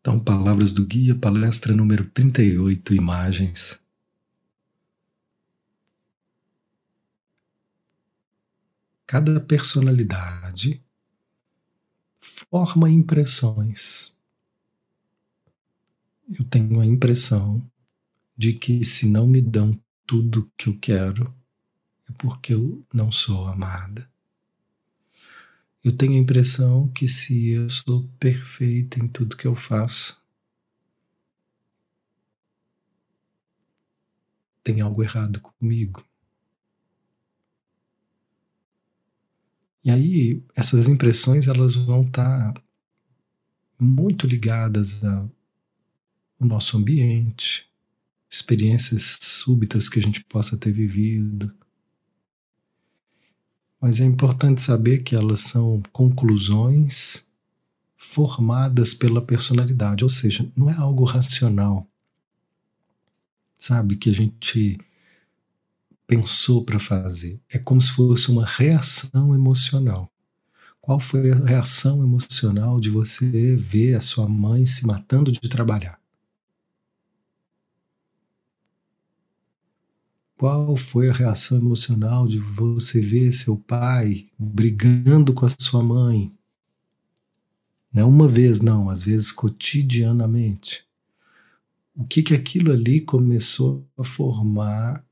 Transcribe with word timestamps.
Então, 0.00 0.18
palavras 0.18 0.72
do 0.72 0.86
guia, 0.86 1.14
palestra 1.14 1.74
número 1.74 2.08
38, 2.10 2.94
imagens. 2.94 3.82
Cada 9.06 9.40
personalidade 9.40 10.82
forma 12.20 12.90
impressões. 12.90 14.16
Eu 16.28 16.44
tenho 16.44 16.80
a 16.80 16.86
impressão 16.86 17.68
de 18.36 18.52
que 18.52 18.84
se 18.84 19.08
não 19.08 19.26
me 19.26 19.40
dão 19.40 19.78
tudo 20.06 20.50
que 20.56 20.68
eu 20.68 20.78
quero, 20.78 21.34
é 22.08 22.12
porque 22.12 22.54
eu 22.54 22.86
não 22.92 23.10
sou 23.10 23.46
amada. 23.46 24.08
Eu 25.82 25.96
tenho 25.96 26.12
a 26.12 26.18
impressão 26.18 26.88
que 26.88 27.06
se 27.06 27.50
eu 27.50 27.68
sou 27.70 28.08
perfeita 28.18 28.98
em 28.98 29.08
tudo 29.08 29.36
que 29.36 29.46
eu 29.46 29.54
faço, 29.54 30.22
tem 34.62 34.80
algo 34.80 35.02
errado 35.02 35.40
comigo. 35.40 36.04
E 39.84 39.90
aí, 39.90 40.42
essas 40.54 40.88
impressões 40.88 41.46
elas 41.46 41.74
vão 41.74 42.02
estar 42.02 42.52
muito 43.78 44.26
ligadas 44.26 45.02
ao 45.04 45.30
nosso 46.40 46.76
ambiente, 46.76 47.70
experiências 48.30 49.18
súbitas 49.22 49.88
que 49.88 49.98
a 49.98 50.02
gente 50.02 50.24
possa 50.24 50.58
ter 50.58 50.72
vivido. 50.72 51.56
Mas 53.80 54.00
é 54.00 54.04
importante 54.04 54.60
saber 54.60 55.02
que 55.02 55.14
elas 55.14 55.40
são 55.40 55.82
conclusões 55.92 57.28
formadas 57.96 58.94
pela 58.94 59.22
personalidade, 59.22 60.02
ou 60.02 60.08
seja, 60.08 60.50
não 60.56 60.70
é 60.70 60.74
algo 60.74 61.04
racional. 61.04 61.86
Sabe, 63.56 63.96
que 63.96 64.10
a 64.10 64.14
gente 64.14 64.78
pensou 66.06 66.64
para 66.64 66.78
fazer. 66.78 67.40
É 67.50 67.58
como 67.58 67.80
se 67.82 67.92
fosse 67.92 68.30
uma 68.30 68.46
reação 68.46 69.34
emocional. 69.34 70.10
Qual 70.80 70.98
foi 70.98 71.30
a 71.30 71.34
reação 71.34 72.02
emocional 72.02 72.80
de 72.80 72.88
você 72.88 73.56
ver 73.56 73.94
a 73.94 74.00
sua 74.00 74.26
mãe 74.26 74.64
se 74.64 74.86
matando 74.86 75.30
de 75.30 75.48
trabalhar? 75.48 75.97
Qual 80.38 80.76
foi 80.76 81.10
a 81.10 81.12
reação 81.12 81.58
emocional 81.58 82.28
de 82.28 82.38
você 82.38 83.00
ver 83.00 83.32
seu 83.32 83.56
pai 83.56 84.30
brigando 84.38 85.34
com 85.34 85.44
a 85.44 85.50
sua 85.58 85.82
mãe? 85.82 86.32
Não 87.92 88.08
uma 88.08 88.28
vez, 88.28 88.60
não, 88.60 88.88
às 88.88 89.02
vezes 89.02 89.32
cotidianamente. 89.32 90.86
O 91.92 92.04
que 92.04 92.22
que 92.22 92.34
aquilo 92.34 92.70
ali 92.70 93.00
começou 93.00 93.84
a 93.98 94.04
formar 94.04 95.04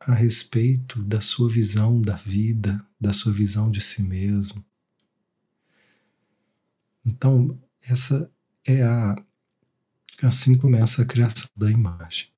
a 0.00 0.12
respeito 0.12 1.00
da 1.00 1.20
sua 1.20 1.48
visão 1.48 2.02
da 2.02 2.16
vida, 2.16 2.84
da 3.00 3.12
sua 3.12 3.32
visão 3.32 3.70
de 3.70 3.80
si 3.80 4.02
mesmo. 4.02 4.64
Então, 7.04 7.56
essa 7.82 8.28
é 8.64 8.82
a. 8.82 9.14
Assim 10.22 10.58
começa 10.58 11.02
a 11.02 11.06
criação 11.06 11.48
da 11.56 11.70
imagem. 11.70 12.35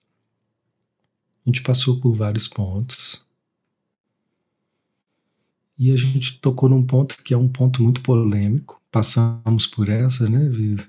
A 1.49 1.51
gente 1.51 1.63
passou 1.63 1.99
por 1.99 2.13
vários 2.13 2.47
pontos. 2.47 3.27
E 5.79 5.91
a 5.91 5.97
gente 5.97 6.39
tocou 6.41 6.69
num 6.69 6.85
ponto 6.85 7.25
que 7.25 7.33
é 7.33 7.39
um 7.39 7.49
ponto 7.49 7.83
muito 7.83 8.03
polêmico. 8.03 8.83
Passamos 8.93 9.67
por 9.67 9.89
essa, 9.89 10.29
né, 10.29 10.47
Vivi? 10.51 10.87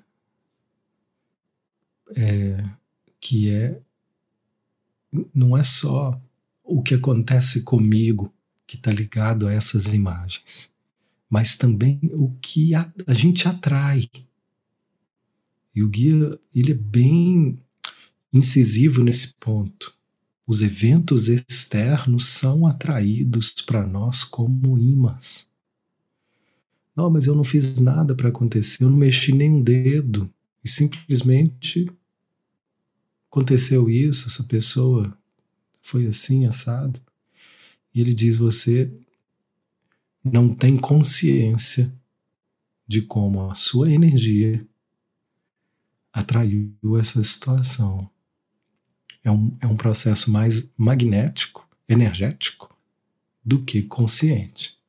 É, 2.14 2.62
que 3.22 3.50
é. 3.50 3.80
Não 5.34 5.56
é 5.56 5.64
só 5.64 6.22
o 6.62 6.84
que 6.84 6.94
acontece 6.94 7.64
comigo 7.64 8.30
que 8.68 8.76
está 8.76 8.92
ligado 8.92 9.48
a 9.48 9.54
essas 9.54 9.94
imagens, 9.94 10.74
mas 11.30 11.56
também 11.56 12.02
o 12.12 12.36
que 12.42 12.76
a, 12.76 12.92
a 13.08 13.14
gente 13.14 13.48
atrai. 13.48 14.10
E 15.74 15.82
o 15.82 15.88
guia 15.88 16.38
ele 16.54 16.74
é 16.74 16.76
bem 16.76 17.58
incisivo 18.34 19.02
nesse 19.06 19.34
ponto. 19.36 19.98
Os 20.50 20.64
eventos 20.64 21.30
externos 21.30 22.26
são 22.26 22.66
atraídos 22.66 23.52
para 23.52 23.86
nós 23.86 24.24
como 24.24 24.80
imãs. 24.80 25.48
Não, 26.96 27.08
mas 27.08 27.28
eu 27.28 27.36
não 27.36 27.44
fiz 27.44 27.78
nada 27.78 28.16
para 28.16 28.30
acontecer, 28.30 28.84
eu 28.84 28.90
não 28.90 28.98
mexi 28.98 29.32
nem 29.32 29.52
um 29.52 29.62
dedo. 29.62 30.28
E 30.64 30.68
simplesmente 30.68 31.88
aconteceu 33.30 33.92
isso, 33.92 34.26
essa 34.26 34.44
pessoa 34.46 35.16
foi 35.84 36.08
assim, 36.08 36.48
assado. 36.48 37.00
E 37.94 38.02
ele 38.02 38.12
diz: 38.12 38.36
você 38.36 38.92
não 40.24 40.52
tem 40.52 40.78
consciência 40.78 41.96
de 42.88 43.04
como 43.04 43.52
a 43.52 43.54
sua 43.54 43.92
energia 43.92 44.68
atraiu 46.12 46.74
essa 47.00 47.24
situação. 47.24 48.10
É 49.24 49.32
um, 49.32 49.56
é 49.60 49.68
um 49.68 49.76
processo 49.76 50.32
mais 50.32 50.72
magnético, 50.78 51.68
energético, 51.88 52.76
do 53.44 53.64
que 53.64 53.82
consciente. 53.82 54.80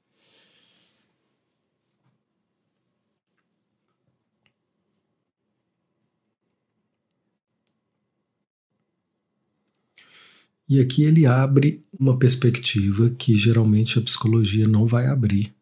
E 10.70 10.78
aqui 10.78 11.02
ele 11.02 11.26
abre 11.26 11.84
uma 11.98 12.16
perspectiva 12.16 13.10
que 13.10 13.34
geralmente 13.34 13.98
a 13.98 14.02
psicologia 14.02 14.68
não 14.68 14.86
vai 14.86 15.08
abrir, 15.08 15.52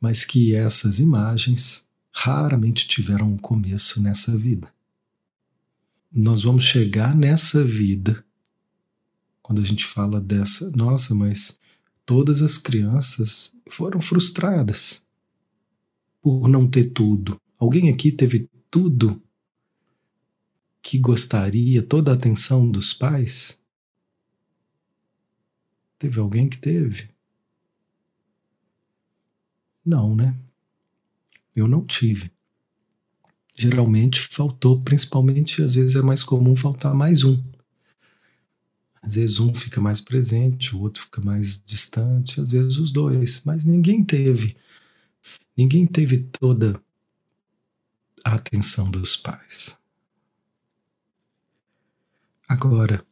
mas 0.00 0.24
que 0.24 0.52
essas 0.52 0.98
imagens 0.98 1.86
raramente 2.10 2.88
tiveram 2.88 3.32
um 3.32 3.36
começo 3.36 4.02
nessa 4.02 4.36
vida. 4.36 4.73
Nós 6.16 6.44
vamos 6.44 6.62
chegar 6.62 7.16
nessa 7.16 7.64
vida, 7.64 8.24
quando 9.42 9.60
a 9.60 9.64
gente 9.64 9.84
fala 9.84 10.20
dessa, 10.20 10.70
nossa, 10.70 11.12
mas 11.12 11.58
todas 12.06 12.40
as 12.40 12.56
crianças 12.56 13.56
foram 13.68 14.00
frustradas 14.00 15.08
por 16.22 16.46
não 16.46 16.70
ter 16.70 16.92
tudo. 16.92 17.40
Alguém 17.58 17.90
aqui 17.90 18.12
teve 18.12 18.48
tudo 18.70 19.20
que 20.80 20.98
gostaria, 20.98 21.82
toda 21.82 22.12
a 22.12 22.14
atenção 22.14 22.70
dos 22.70 22.94
pais? 22.94 23.64
Teve 25.98 26.20
alguém 26.20 26.48
que 26.48 26.58
teve? 26.58 27.10
Não, 29.84 30.14
né? 30.14 30.38
Eu 31.56 31.66
não 31.66 31.84
tive. 31.84 32.33
Geralmente 33.56 34.20
faltou, 34.20 34.82
principalmente, 34.82 35.62
às 35.62 35.74
vezes 35.74 35.94
é 35.96 36.02
mais 36.02 36.22
comum 36.24 36.56
faltar 36.56 36.92
mais 36.92 37.22
um. 37.22 37.40
Às 39.00 39.14
vezes 39.14 39.38
um 39.38 39.54
fica 39.54 39.80
mais 39.80 40.00
presente, 40.00 40.74
o 40.74 40.80
outro 40.80 41.02
fica 41.02 41.20
mais 41.20 41.62
distante, 41.64 42.40
às 42.40 42.50
vezes 42.50 42.78
os 42.78 42.90
dois, 42.90 43.42
mas 43.44 43.64
ninguém 43.64 44.02
teve. 44.02 44.56
Ninguém 45.56 45.86
teve 45.86 46.24
toda 46.40 46.82
a 48.24 48.34
atenção 48.34 48.90
dos 48.90 49.16
pais. 49.16 49.78
Agora, 52.48 53.06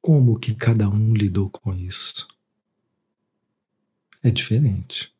como 0.00 0.38
que 0.38 0.54
cada 0.54 0.88
um 0.88 1.12
lidou 1.12 1.50
com 1.50 1.74
isso? 1.74 2.28
É 4.22 4.30
diferente. 4.30 5.13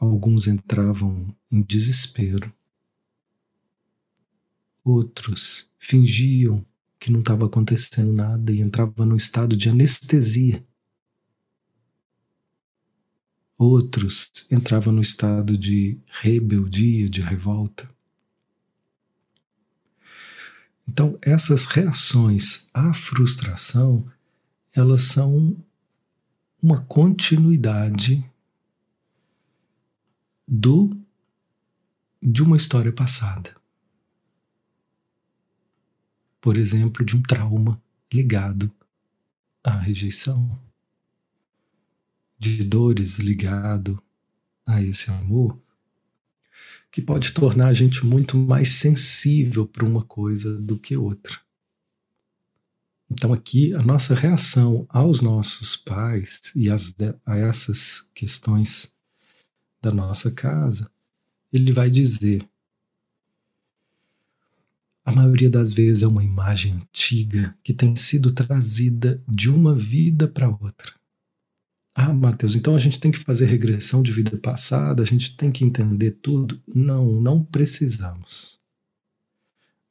Alguns 0.00 0.46
entravam 0.46 1.28
em 1.52 1.60
desespero, 1.60 2.50
outros 4.82 5.70
fingiam 5.78 6.64
que 6.98 7.12
não 7.12 7.20
estava 7.20 7.44
acontecendo 7.44 8.10
nada 8.10 8.50
e 8.50 8.62
entravam 8.62 9.04
no 9.04 9.14
estado 9.14 9.54
de 9.54 9.68
anestesia. 9.68 10.64
Outros 13.58 14.46
entravam 14.50 14.90
no 14.90 15.02
estado 15.02 15.58
de 15.58 16.00
rebeldia, 16.06 17.08
de 17.10 17.20
revolta. 17.20 17.88
Então, 20.88 21.18
essas 21.20 21.66
reações 21.66 22.70
à 22.72 22.94
frustração, 22.94 24.10
elas 24.74 25.02
são 25.02 25.62
uma 26.62 26.80
continuidade 26.80 28.29
do 30.52 30.90
de 32.20 32.42
uma 32.42 32.56
história 32.56 32.92
passada. 32.92 33.54
Por 36.40 36.56
exemplo, 36.56 37.04
de 37.04 37.16
um 37.16 37.22
trauma 37.22 37.80
ligado 38.12 38.68
à 39.62 39.70
rejeição, 39.70 40.60
de 42.36 42.64
dores 42.64 43.18
ligado 43.18 44.02
a 44.66 44.82
esse 44.82 45.08
amor. 45.10 45.56
que 46.90 47.00
pode 47.00 47.30
tornar 47.30 47.68
a 47.68 47.72
gente 47.72 48.04
muito 48.04 48.36
mais 48.36 48.70
sensível 48.70 49.64
para 49.64 49.84
uma 49.84 50.04
coisa 50.04 50.60
do 50.60 50.76
que 50.76 50.96
outra. 50.96 51.40
Então, 53.08 53.32
aqui, 53.32 53.72
a 53.74 53.80
nossa 53.80 54.12
reação 54.12 54.86
aos 54.88 55.20
nossos 55.20 55.76
pais 55.76 56.50
e 56.56 56.68
as, 56.68 56.92
a 57.24 57.36
essas 57.36 58.10
questões 58.12 58.92
da 59.80 59.90
nossa 59.90 60.30
casa, 60.30 60.90
ele 61.52 61.72
vai 61.72 61.90
dizer: 61.90 62.46
a 65.04 65.12
maioria 65.12 65.50
das 65.50 65.72
vezes 65.72 66.02
é 66.02 66.06
uma 66.06 66.22
imagem 66.22 66.72
antiga 66.72 67.56
que 67.62 67.72
tem 67.72 67.96
sido 67.96 68.32
trazida 68.32 69.22
de 69.26 69.50
uma 69.50 69.74
vida 69.74 70.28
para 70.28 70.48
outra. 70.48 70.92
Ah, 71.94 72.12
Mateus, 72.12 72.54
então 72.54 72.74
a 72.76 72.78
gente 72.78 73.00
tem 73.00 73.10
que 73.10 73.18
fazer 73.18 73.46
regressão 73.46 74.02
de 74.02 74.12
vida 74.12 74.36
passada, 74.38 75.02
a 75.02 75.06
gente 75.06 75.36
tem 75.36 75.50
que 75.50 75.64
entender 75.64 76.12
tudo? 76.22 76.60
Não, 76.72 77.20
não 77.20 77.42
precisamos. 77.42 78.60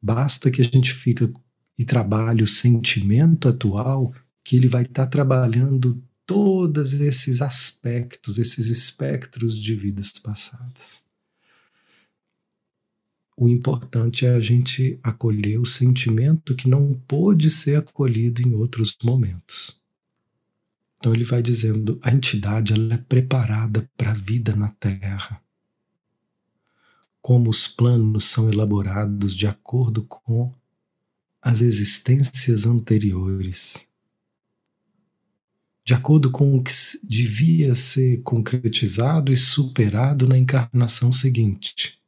Basta 0.02 0.50
que 0.50 0.62
a 0.62 0.64
gente 0.64 0.94
fica 0.94 1.30
e 1.78 1.84
trabalhe 1.84 2.42
o 2.42 2.48
sentimento 2.48 3.50
atual, 3.50 4.14
que 4.44 4.56
ele 4.56 4.68
vai 4.68 4.84
estar 4.84 5.06
tá 5.06 5.10
trabalhando 5.10 6.02
todos 6.30 6.94
esses 6.94 7.42
aspectos, 7.42 8.38
esses 8.38 8.68
espectros 8.68 9.58
de 9.58 9.74
vidas 9.74 10.12
passadas. 10.12 11.00
O 13.36 13.50
importante 13.50 14.28
é 14.28 14.36
a 14.36 14.40
gente 14.40 15.00
acolher 15.02 15.60
o 15.60 15.66
sentimento 15.66 16.54
que 16.54 16.70
não 16.70 16.94
pôde 17.08 17.50
ser 17.50 17.78
acolhido 17.78 18.44
em 18.44 18.54
outros 18.54 18.96
momentos. 19.04 19.82
Então 21.00 21.16
ele 21.16 21.24
vai 21.24 21.42
dizendo, 21.42 22.00
a 22.04 22.12
entidade 22.12 22.74
ela 22.74 22.94
é 22.94 22.98
preparada 22.98 23.90
para 23.98 24.12
a 24.12 24.14
vida 24.14 24.56
na 24.56 24.70
Terra. 24.70 25.42
Como 27.20 27.50
os 27.50 27.66
planos 27.68 28.26
são 28.26 28.52
elaborados 28.52 29.34
de 29.34 29.48
acordo 29.48 30.04
com 30.04 30.54
as 31.42 31.62
existências 31.62 32.68
anteriores, 32.68 33.89
de 35.90 35.96
acordo 35.96 36.30
com 36.30 36.56
o 36.56 36.64
que 36.64 36.72
devia 37.04 37.74
ser 37.74 38.22
concretizado 38.22 39.34
e 39.34 39.36
superado 39.36 40.28
na 40.28 40.38
encarnação 40.38 41.12
seguinte. 41.12 42.00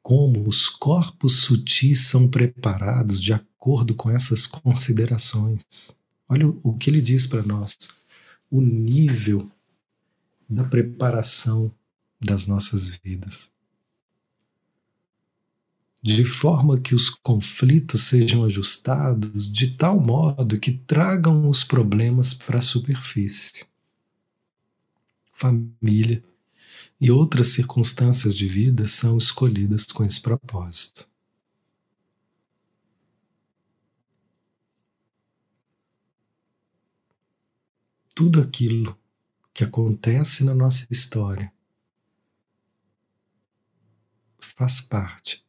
Como 0.00 0.46
os 0.46 0.68
corpos 0.68 1.40
sutis 1.40 2.02
são 2.06 2.28
preparados 2.28 3.20
de 3.20 3.32
acordo 3.32 3.96
com 3.96 4.08
essas 4.08 4.46
considerações. 4.46 5.98
Olha 6.28 6.46
o 6.46 6.72
que 6.78 6.88
ele 6.88 7.02
diz 7.02 7.26
para 7.26 7.42
nós. 7.42 7.76
O 8.48 8.60
nível 8.60 9.50
da 10.48 10.62
preparação 10.62 11.68
das 12.20 12.46
nossas 12.46 12.86
vidas 12.86 13.50
de 16.14 16.24
forma 16.24 16.80
que 16.80 16.94
os 16.94 17.10
conflitos 17.10 18.04
sejam 18.04 18.42
ajustados 18.42 19.52
de 19.52 19.76
tal 19.76 20.00
modo 20.00 20.58
que 20.58 20.72
tragam 20.72 21.46
os 21.46 21.62
problemas 21.62 22.32
para 22.32 22.60
a 22.60 22.62
superfície. 22.62 23.66
Família 25.30 26.24
e 26.98 27.10
outras 27.10 27.48
circunstâncias 27.48 28.34
de 28.34 28.48
vida 28.48 28.88
são 28.88 29.18
escolhidas 29.18 29.84
com 29.84 30.02
esse 30.02 30.20
propósito. 30.20 31.06
Tudo 38.14 38.40
aquilo 38.40 38.98
que 39.52 39.62
acontece 39.62 40.42
na 40.42 40.54
nossa 40.54 40.86
história 40.90 41.52
faz 44.40 44.80
parte 44.80 45.46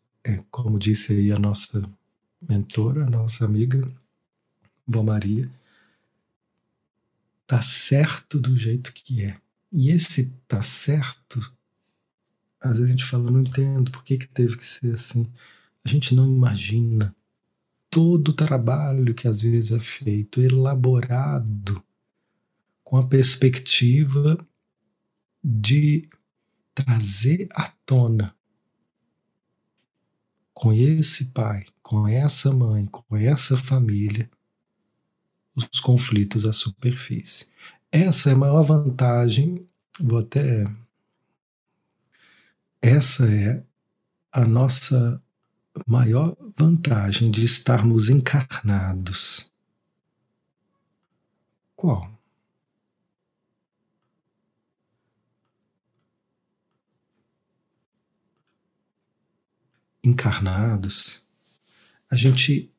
como 0.49 0.77
disse 0.77 1.13
aí 1.13 1.31
a 1.31 1.39
nossa 1.39 1.81
mentora, 2.41 3.05
a 3.05 3.09
nossa 3.09 3.45
amiga, 3.45 3.91
Vó 4.87 5.03
Maria, 5.03 5.49
tá 7.45 7.61
certo 7.61 8.39
do 8.39 8.55
jeito 8.55 8.93
que 8.93 9.23
é. 9.23 9.37
E 9.71 9.91
esse 9.91 10.35
tá 10.47 10.61
certo, 10.61 11.39
às 12.59 12.77
vezes 12.77 12.89
a 12.89 12.97
gente 12.97 13.05
fala, 13.05 13.29
não 13.31 13.41
entendo 13.41 13.91
por 13.91 14.03
que, 14.03 14.17
que 14.17 14.27
teve 14.27 14.57
que 14.57 14.65
ser 14.65 14.93
assim. 14.93 15.31
A 15.83 15.89
gente 15.89 16.13
não 16.13 16.25
imagina 16.25 17.15
todo 17.89 18.29
o 18.29 18.33
trabalho 18.33 19.13
que 19.13 19.27
às 19.27 19.41
vezes 19.41 19.71
é 19.71 19.79
feito, 19.79 20.41
elaborado, 20.41 21.83
com 22.83 22.97
a 22.97 23.07
perspectiva 23.07 24.37
de 25.43 26.09
trazer 26.73 27.47
à 27.51 27.67
tona 27.85 28.35
com 30.59 30.73
esse 30.73 31.31
pai, 31.31 31.65
com 31.81 32.05
essa 32.05 32.51
mãe, 32.51 32.85
com 32.85 33.15
essa 33.15 33.57
família, 33.57 34.29
os 35.55 35.79
conflitos 35.79 36.45
à 36.45 36.51
superfície. 36.51 37.53
Essa 37.89 38.31
é 38.31 38.33
a 38.33 38.35
maior 38.35 38.61
vantagem, 38.63 39.65
vou 39.97 40.19
até. 40.19 40.65
Essa 42.81 43.33
é 43.33 43.63
a 44.33 44.43
nossa 44.43 45.23
maior 45.87 46.35
vantagem 46.57 47.31
de 47.31 47.45
estarmos 47.45 48.09
encarnados. 48.09 49.53
Qual? 51.73 52.18
Encarnados, 60.09 61.25
a 62.09 62.15
gente 62.15 62.71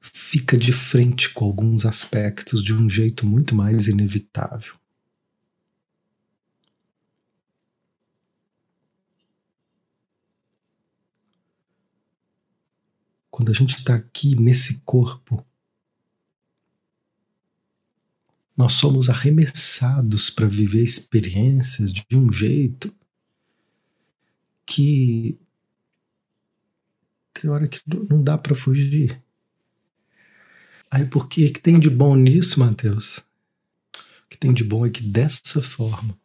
fica 0.00 0.58
de 0.58 0.72
frente 0.72 1.30
com 1.30 1.44
alguns 1.44 1.86
aspectos 1.86 2.62
de 2.62 2.74
um 2.74 2.88
jeito 2.88 3.24
muito 3.24 3.54
mais 3.54 3.86
inevitável. 3.86 4.74
Quando 13.30 13.50
a 13.50 13.54
gente 13.54 13.76
está 13.76 13.94
aqui 13.94 14.34
nesse 14.34 14.82
corpo, 14.82 15.44
nós 18.56 18.72
somos 18.72 19.08
arremessados 19.08 20.28
para 20.28 20.46
viver 20.46 20.82
experiências 20.82 21.92
de 21.92 22.16
um 22.16 22.30
jeito 22.30 22.94
que 24.66 25.38
tem 27.32 27.50
hora 27.50 27.68
que 27.68 27.80
não 27.86 28.22
dá 28.22 28.36
para 28.36 28.54
fugir. 28.54 29.20
Aí 30.90 31.06
por 31.06 31.28
que, 31.28 31.48
que 31.50 31.60
tem 31.60 31.78
de 31.78 31.88
bom 31.88 32.14
nisso, 32.14 32.60
Mateus? 32.60 33.18
O 34.24 34.28
que 34.28 34.36
tem 34.36 34.52
de 34.52 34.62
bom 34.62 34.84
é 34.84 34.90
que 34.90 35.02
dessa 35.02 35.62
forma 35.62 36.18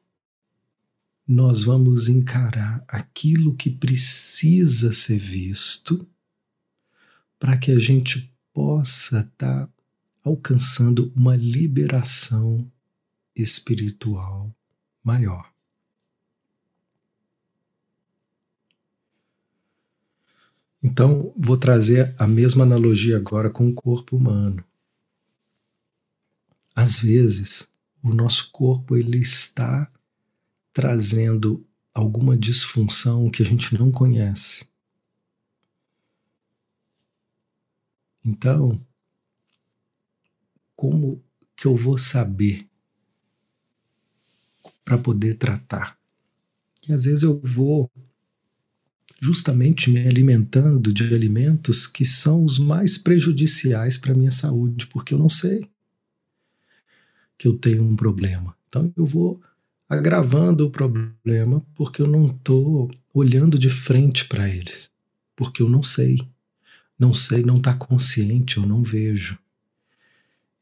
nós 1.27 1.63
vamos 1.63 2.07
encarar 2.07 2.83
aquilo 2.87 3.55
que 3.55 3.69
precisa 3.69 4.93
ser 4.93 5.17
visto 5.17 6.07
para 7.37 7.57
que 7.57 7.71
a 7.71 7.79
gente 7.79 8.33
possa 8.53 9.19
estar 9.19 9.67
tá 9.67 9.69
alcançando 10.23 11.11
uma 11.15 11.35
liberação 11.35 12.69
espiritual 13.35 14.53
maior. 15.03 15.56
Então, 20.81 21.33
vou 21.35 21.57
trazer 21.57 22.15
a 22.19 22.27
mesma 22.27 22.63
analogia 22.63 23.17
agora 23.17 23.49
com 23.49 23.67
o 23.67 23.73
corpo 23.73 24.15
humano. 24.15 24.63
Às 26.75 26.99
vezes, 26.99 27.73
o 28.03 28.13
nosso 28.13 28.51
corpo 28.51 28.95
ele 28.95 29.17
está 29.17 29.91
trazendo 30.71 31.65
alguma 31.93 32.37
disfunção 32.37 33.31
que 33.31 33.41
a 33.41 33.45
gente 33.45 33.73
não 33.73 33.91
conhece. 33.91 34.69
Então, 38.23 38.79
como 40.75 41.23
que 41.55 41.65
eu 41.65 41.75
vou 41.75 41.97
saber 41.97 42.69
para 44.85 44.97
poder 44.97 45.35
tratar? 45.35 45.97
E 46.87 46.93
às 46.93 47.05
vezes 47.05 47.23
eu 47.23 47.41
vou 47.41 47.89
justamente 49.21 49.89
me 49.89 50.07
alimentando 50.07 50.93
de 50.93 51.03
alimentos 51.13 51.87
que 51.87 52.05
são 52.05 52.43
os 52.43 52.59
mais 52.59 52.97
prejudiciais 52.97 53.97
para 53.97 54.13
a 54.13 54.15
minha 54.15 54.31
saúde, 54.31 54.87
porque 54.87 55.13
eu 55.13 55.17
não 55.17 55.29
sei 55.29 55.67
que 57.37 57.47
eu 57.47 57.57
tenho 57.57 57.83
um 57.83 57.95
problema. 57.95 58.55
Então 58.67 58.91
eu 58.95 59.05
vou 59.05 59.41
agravando 59.89 60.65
o 60.65 60.71
problema 60.71 61.65
porque 61.75 62.01
eu 62.01 62.07
não 62.07 62.27
estou 62.27 62.91
olhando 63.13 63.57
de 63.57 63.69
frente 63.69 64.25
para 64.25 64.49
eles, 64.49 64.89
porque 65.35 65.61
eu 65.61 65.69
não 65.69 65.83
sei. 65.83 66.17
Não 66.99 67.13
sei, 67.13 67.43
não 67.43 67.57
está 67.57 67.75
consciente, 67.75 68.57
eu 68.57 68.65
não 68.65 68.81
vejo. 68.81 69.37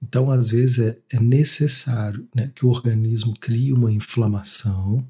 Então, 0.01 0.29
às 0.29 0.49
vezes, 0.49 0.79
é, 0.79 0.99
é 1.09 1.19
necessário 1.19 2.27
né, 2.35 2.51
que 2.53 2.65
o 2.65 2.69
organismo 2.69 3.33
crie 3.39 3.71
uma 3.71 3.91
inflamação, 3.91 5.07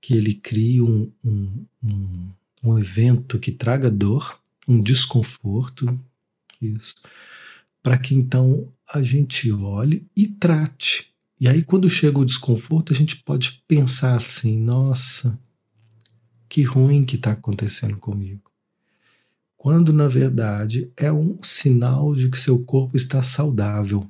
que 0.00 0.14
ele 0.14 0.34
crie 0.34 0.80
um, 0.80 1.12
um, 1.22 1.64
um, 1.84 2.30
um 2.62 2.78
evento 2.78 3.38
que 3.38 3.50
traga 3.50 3.90
dor, 3.90 4.40
um 4.68 4.80
desconforto, 4.80 5.98
isso, 6.60 6.96
para 7.82 7.98
que 7.98 8.14
então 8.14 8.72
a 8.92 9.02
gente 9.02 9.50
olhe 9.50 10.06
e 10.14 10.28
trate. 10.28 11.12
E 11.40 11.48
aí, 11.48 11.62
quando 11.62 11.90
chega 11.90 12.20
o 12.20 12.24
desconforto, 12.24 12.92
a 12.92 12.96
gente 12.96 13.16
pode 13.16 13.62
pensar 13.66 14.14
assim: 14.14 14.58
nossa, 14.60 15.40
que 16.48 16.62
ruim 16.62 17.04
que 17.04 17.16
está 17.16 17.32
acontecendo 17.32 17.96
comigo. 17.96 18.52
Quando, 19.56 19.92
na 19.92 20.06
verdade, 20.06 20.92
é 20.96 21.10
um 21.10 21.42
sinal 21.42 22.14
de 22.14 22.28
que 22.28 22.38
seu 22.38 22.64
corpo 22.64 22.96
está 22.96 23.22
saudável. 23.22 24.08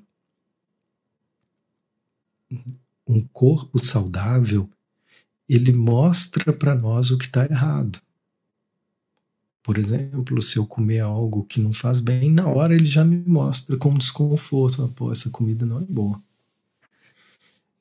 Um 3.06 3.22
corpo 3.32 3.82
saudável, 3.82 4.68
ele 5.48 5.72
mostra 5.72 6.52
para 6.52 6.74
nós 6.74 7.10
o 7.10 7.18
que 7.18 7.26
está 7.26 7.44
errado. 7.44 8.00
Por 9.62 9.78
exemplo, 9.78 10.42
se 10.42 10.56
eu 10.56 10.66
comer 10.66 11.00
algo 11.00 11.44
que 11.44 11.60
não 11.60 11.72
faz 11.72 12.00
bem, 12.00 12.30
na 12.30 12.48
hora 12.48 12.74
ele 12.74 12.84
já 12.84 13.04
me 13.04 13.16
mostra 13.24 13.76
com 13.76 13.94
desconforto. 13.94 14.88
Pô, 14.96 15.12
essa 15.12 15.30
comida 15.30 15.64
não 15.64 15.78
é 15.78 15.84
boa. 15.84 16.20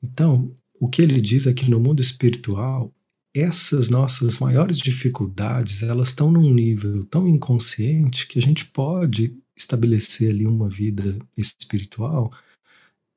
Então, 0.02 0.54
o 0.78 0.88
que 0.88 1.02
ele 1.02 1.20
diz 1.20 1.46
é 1.46 1.52
que 1.52 1.68
no 1.68 1.80
mundo 1.80 2.00
espiritual, 2.00 2.92
essas 3.34 3.88
nossas 3.88 4.38
maiores 4.38 4.78
dificuldades, 4.78 5.82
elas 5.82 6.08
estão 6.08 6.30
num 6.30 6.52
nível 6.52 7.04
tão 7.06 7.26
inconsciente 7.26 8.26
que 8.26 8.38
a 8.38 8.42
gente 8.42 8.66
pode 8.66 9.36
estabelecer 9.56 10.30
ali 10.30 10.46
uma 10.46 10.68
vida 10.68 11.18
espiritual 11.36 12.32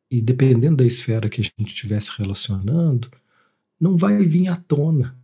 e 0.10 0.22
dependendo 0.22 0.78
da 0.78 0.86
esfera 0.86 1.30
que 1.30 1.42
a 1.42 1.44
gente 1.44 1.68
estivesse 1.68 2.12
relacionando, 2.18 3.12
não 3.80 3.98
vai 3.98 4.24
vir 4.26 4.48
à 4.48 4.56
tona 4.56 5.18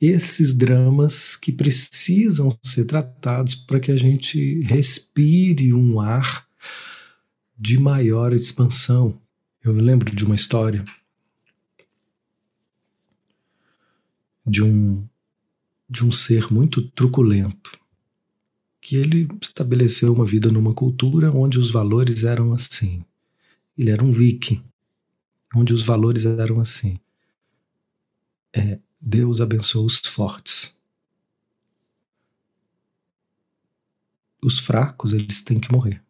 esses 0.00 0.52
dramas 0.52 1.36
que 1.36 1.52
precisam 1.52 2.56
ser 2.62 2.84
tratados 2.84 3.54
para 3.54 3.80
que 3.80 3.92
a 3.92 3.96
gente 3.96 4.60
respire 4.60 5.72
um 5.72 6.00
ar 6.00 6.46
de 7.58 7.78
maior 7.78 8.32
expansão. 8.32 9.20
Eu 9.62 9.72
lembro 9.72 10.14
de 10.14 10.24
uma 10.24 10.34
história 10.34 10.84
de 14.46 14.62
um 14.62 15.08
de 15.88 16.04
um 16.04 16.10
ser 16.10 16.52
muito 16.52 16.82
truculento 16.90 17.78
que 18.80 18.96
ele 18.96 19.28
estabeleceu 19.40 20.12
uma 20.12 20.24
vida 20.24 20.50
numa 20.50 20.74
cultura 20.74 21.30
onde 21.30 21.58
os 21.58 21.70
valores 21.70 22.24
eram 22.24 22.52
assim. 22.52 23.04
Ele 23.78 23.90
era 23.90 24.04
um 24.04 24.12
viking, 24.12 24.62
onde 25.54 25.72
os 25.72 25.82
valores 25.82 26.26
eram 26.26 26.60
assim. 26.60 26.98
É, 28.52 28.78
Deus 29.06 29.38
abençoa 29.38 29.84
os 29.84 29.98
fortes. 29.98 30.80
Os 34.42 34.58
fracos, 34.58 35.12
eles 35.12 35.42
têm 35.42 35.60
que 35.60 35.70
morrer. 35.70 36.02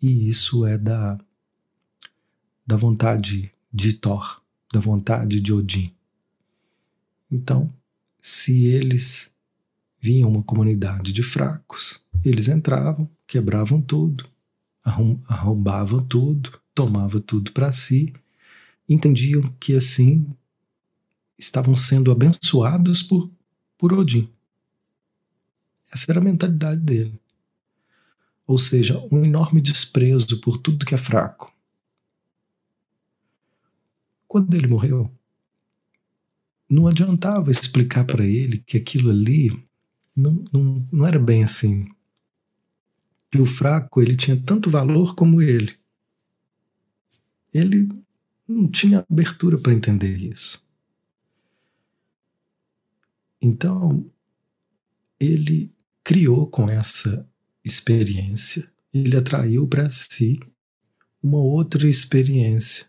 E 0.00 0.28
isso 0.28 0.64
é 0.64 0.78
da, 0.78 1.18
da 2.64 2.76
vontade 2.76 3.52
de 3.72 3.92
Thor, 3.94 4.40
da 4.72 4.78
vontade 4.78 5.40
de 5.40 5.52
Odin. 5.52 5.92
Então, 7.28 7.74
se 8.20 8.66
eles 8.66 9.36
vinham 10.00 10.30
uma 10.30 10.44
comunidade 10.44 11.12
de 11.12 11.24
fracos, 11.24 12.06
eles 12.24 12.46
entravam, 12.46 13.10
quebravam 13.26 13.82
tudo, 13.82 14.30
arrombavam 14.84 16.06
tudo, 16.06 16.60
tomavam 16.72 17.20
tudo 17.20 17.50
para 17.50 17.72
si, 17.72 18.14
entendiam 18.88 19.52
que 19.58 19.74
assim 19.74 20.24
estavam 21.38 21.74
sendo 21.76 22.10
abençoados 22.10 23.02
por, 23.02 23.30
por 23.76 23.92
Odin. 23.92 24.28
Essa 25.92 26.10
era 26.12 26.20
a 26.20 26.24
mentalidade 26.24 26.80
dele. 26.80 27.20
Ou 28.46 28.58
seja, 28.58 28.98
um 29.10 29.24
enorme 29.24 29.60
desprezo 29.60 30.40
por 30.40 30.58
tudo 30.58 30.84
que 30.84 30.94
é 30.94 30.98
fraco. 30.98 31.52
Quando 34.26 34.54
ele 34.54 34.66
morreu, 34.66 35.10
não 36.68 36.88
adiantava 36.88 37.50
explicar 37.50 38.04
para 38.04 38.24
ele 38.24 38.58
que 38.58 38.76
aquilo 38.76 39.10
ali 39.10 39.50
não, 40.16 40.44
não, 40.52 40.88
não 40.90 41.06
era 41.06 41.18
bem 41.18 41.44
assim. 41.44 41.88
Que 43.30 43.40
o 43.40 43.46
fraco 43.46 44.02
ele 44.02 44.16
tinha 44.16 44.36
tanto 44.36 44.70
valor 44.70 45.14
como 45.14 45.40
ele. 45.40 45.76
Ele 47.52 47.88
não 48.46 48.68
tinha 48.68 49.04
abertura 49.08 49.58
para 49.58 49.72
entender 49.72 50.16
isso. 50.16 50.63
Então, 53.44 54.10
ele 55.20 55.70
criou 56.02 56.46
com 56.46 56.66
essa 56.66 57.28
experiência, 57.62 58.72
ele 58.90 59.14
atraiu 59.18 59.68
para 59.68 59.90
si 59.90 60.40
uma 61.22 61.36
outra 61.36 61.86
experiência, 61.86 62.86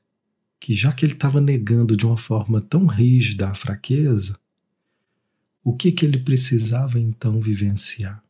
que 0.58 0.74
já 0.74 0.94
que 0.94 1.06
ele 1.06 1.12
estava 1.12 1.42
negando 1.42 1.98
de 1.98 2.06
uma 2.06 2.16
forma 2.16 2.62
tão 2.62 2.86
rígida 2.86 3.50
a 3.50 3.54
fraqueza, 3.54 4.40
o 5.62 5.76
que, 5.76 5.92
que 5.92 6.06
ele 6.06 6.20
precisava 6.20 6.98
então 6.98 7.42
vivenciar? 7.42 8.24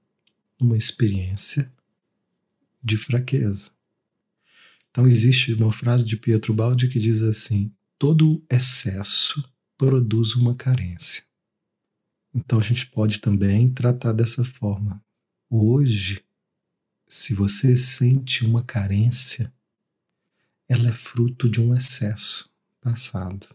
Uma 0.59 0.75
experiência 0.75 1.71
de 2.83 2.97
fraqueza. 2.97 3.69
Então 4.89 5.05
existe 5.05 5.53
uma 5.53 5.71
frase 5.71 6.03
de 6.03 6.17
Pietro 6.17 6.55
Baldi 6.55 6.87
que 6.87 6.97
diz 6.97 7.21
assim: 7.21 7.71
todo 7.99 8.43
excesso 8.49 9.47
produz 9.77 10.33
uma 10.33 10.55
carência. 10.55 11.23
Então 12.35 12.59
a 12.59 12.61
gente 12.61 12.85
pode 12.87 13.19
também 13.19 13.71
tratar 13.71 14.11
dessa 14.11 14.43
forma. 14.43 15.01
Hoje, 15.49 16.21
se 17.07 17.33
você 17.33 17.77
sente 17.77 18.43
uma 18.45 18.61
carência, 18.61 19.53
ela 20.67 20.89
é 20.89 20.91
fruto 20.91 21.47
de 21.47 21.61
um 21.61 21.73
excesso 21.73 22.53
passado. 22.81 23.47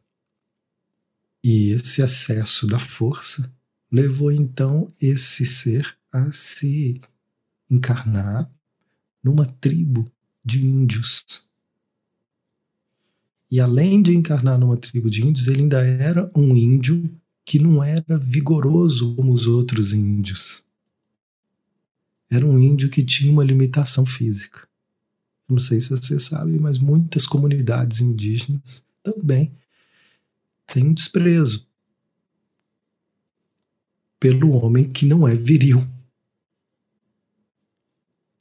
E 1.44 1.72
esse 1.72 2.00
excesso 2.00 2.66
da 2.66 2.78
força 2.78 3.54
levou 3.92 4.32
então 4.32 4.90
esse 4.98 5.44
ser 5.44 5.98
a 6.10 6.32
se 6.32 7.00
encarnar 7.68 8.50
numa 9.22 9.44
tribo 9.44 10.10
de 10.42 10.64
índios. 10.64 11.46
E 13.50 13.60
além 13.60 14.00
de 14.00 14.14
encarnar 14.16 14.58
numa 14.58 14.76
tribo 14.76 15.10
de 15.10 15.26
índios, 15.26 15.48
ele 15.48 15.62
ainda 15.62 15.84
era 15.84 16.30
um 16.34 16.56
índio 16.56 17.20
que 17.44 17.58
não 17.58 17.82
era 17.82 18.18
vigoroso 18.18 19.14
como 19.14 19.32
os 19.32 19.46
outros 19.46 19.92
índios. 19.92 20.64
Era 22.30 22.46
um 22.46 22.58
índio 22.58 22.88
que 22.88 23.04
tinha 23.04 23.32
uma 23.32 23.44
limitação 23.44 24.06
física. 24.06 24.68
não 25.48 25.58
sei 25.58 25.80
se 25.80 25.90
você 25.90 26.18
sabe, 26.20 26.58
mas 26.60 26.78
muitas 26.78 27.26
comunidades 27.26 28.00
indígenas 28.00 28.86
também 29.02 29.52
têm 30.66 30.92
desprezo 30.92 31.68
pelo 34.20 34.50
homem 34.50 34.88
que 34.88 35.04
não 35.04 35.26
é 35.26 35.34
viril. 35.34 35.88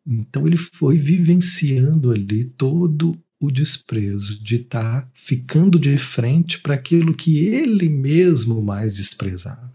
Então 0.06 0.46
ele 0.46 0.58
foi 0.58 0.98
vivenciando 0.98 2.12
ali 2.12 2.46
todo 2.46 3.20
o 3.39 3.50
desprezo, 3.50 4.43
de 4.43 4.55
estar 4.55 5.03
tá 5.03 5.12
ficando 5.13 5.79
de 5.79 5.98
frente 5.98 6.60
para 6.60 6.75
aquilo 6.75 7.15
que 7.15 7.46
ele 7.46 7.88
mesmo 7.88 8.62
mais 8.62 8.96
desprezava. 8.96 9.74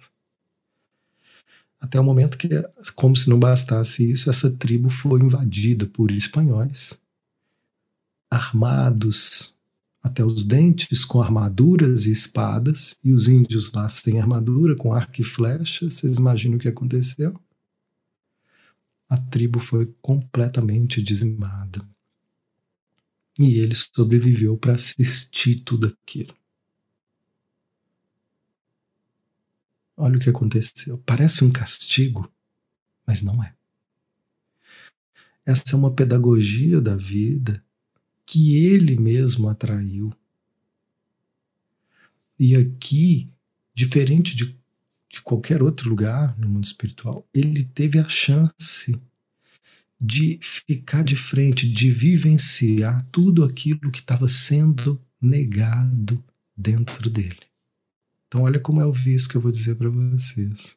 Até 1.80 1.99
o 1.99 2.04
momento 2.04 2.37
que, 2.38 2.49
como 2.94 3.16
se 3.16 3.28
não 3.28 3.38
bastasse 3.38 4.11
isso, 4.11 4.28
essa 4.28 4.50
tribo 4.50 4.88
foi 4.90 5.21
invadida 5.21 5.87
por 5.87 6.11
espanhóis, 6.11 7.00
armados 8.30 9.54
até 10.02 10.23
os 10.23 10.44
dentes 10.44 11.02
com 11.02 11.23
armaduras 11.23 12.04
e 12.04 12.11
espadas, 12.11 12.94
e 13.02 13.11
os 13.11 13.26
índios 13.26 13.73
lá 13.73 13.88
sem 13.88 14.21
armadura, 14.21 14.76
com 14.76 14.92
arco 14.92 15.23
e 15.23 15.25
flecha. 15.25 15.90
Vocês 15.90 16.18
imaginam 16.18 16.56
o 16.59 16.61
que 16.61 16.68
aconteceu? 16.68 17.40
A 19.09 19.16
tribo 19.16 19.61
foi 19.61 19.94
completamente 20.02 21.02
dizimada. 21.02 21.80
E 23.38 23.59
ele 23.59 23.75
sobreviveu 23.75 24.57
para 24.57 24.75
assistir 24.75 25.61
tudo 25.61 25.88
aquilo. 25.88 26.35
Olha 29.97 30.17
o 30.17 30.21
que 30.21 30.31
aconteceu. 30.31 30.99
Parece 30.99 31.45
um 31.45 31.53
castigo, 31.53 32.31
mas 33.07 33.23
não 33.23 33.43
é. 33.43 33.55
Essa 35.47 35.75
é 35.75 35.76
uma 35.76 35.95
pedagogia 35.95 36.81
da 36.81 36.97
vida 36.97 37.64
que 38.26 38.57
ele 38.57 38.99
mesmo 38.99 39.49
atraiu. 39.49 40.12
E 42.38 42.57
aqui, 42.57 43.31
diferente 43.75 44.35
de, 44.35 44.59
de 45.09 45.23
qualquer 45.23 45.62
outro 45.62 45.88
lugar 45.88 46.37
no 46.38 46.49
mundo 46.49 46.64
espiritual, 46.64 47.29
ele 47.33 47.64
teve 47.64 47.99
a 47.99 48.09
chance 48.09 49.00
de 50.06 50.38
ficar 50.42 51.02
de 51.02 51.16
frente, 51.16 51.66
de 51.66 51.90
vivenciar 51.90 53.02
tudo 53.11 53.42
aquilo 53.42 53.90
que 53.90 54.00
estava 54.00 54.28
sendo 54.28 55.00
negado 55.18 56.23
dentro 56.54 57.08
dele. 57.08 57.40
Então, 58.28 58.42
olha 58.42 58.61
como 58.61 58.82
é 58.82 58.84
o 58.84 58.92
visto 58.92 59.30
que 59.30 59.37
eu 59.37 59.40
vou 59.40 59.50
dizer 59.50 59.76
para 59.76 59.88
vocês. 59.88 60.76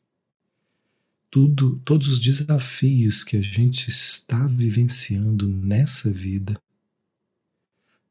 Tudo, 1.30 1.78
todos 1.84 2.08
os 2.08 2.20
desafios 2.20 3.26
que 3.26 3.36
a 3.36 3.42
gente 3.42 3.90
está 3.90 4.48
vivenciando 4.48 5.46
nessa 5.46 6.10
vida 6.10 6.58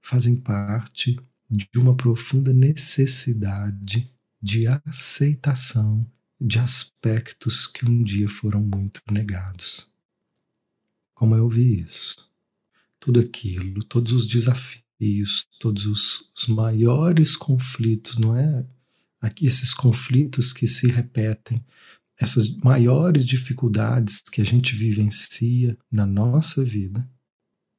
fazem 0.03 0.37
parte 0.37 1.19
de 1.51 1.67
uma 1.77 1.97
profunda 1.97 2.53
necessidade 2.53 4.13
de 4.43 4.67
aceitação 4.67 6.07
de 6.39 6.59
aspectos 6.59 7.67
que 7.67 7.87
um 7.87 8.03
dia 8.03 8.29
foram 8.29 8.61
muito 8.61 9.01
negados. 9.11 9.96
Como 11.17 11.35
eu 11.35 11.49
vi 11.49 11.81
isso? 11.81 12.31
Tudo 13.01 13.21
aquilo, 13.21 13.83
todos 13.83 14.13
os 14.13 14.27
desafios, 14.27 15.49
todos 15.59 15.87
os, 15.87 16.31
os 16.37 16.47
maiores 16.47 17.35
conflitos, 17.35 18.19
não 18.19 18.37
é? 18.37 18.67
Aqui, 19.19 19.47
esses 19.47 19.73
conflitos 19.73 20.53
que 20.53 20.67
se 20.67 20.89
repetem, 20.89 21.65
essas 22.19 22.55
maiores 22.57 23.25
dificuldades 23.25 24.21
que 24.31 24.43
a 24.43 24.45
gente 24.45 24.77
vivencia 24.77 25.79
na 25.91 26.05
nossa 26.05 26.63
vida, 26.63 27.09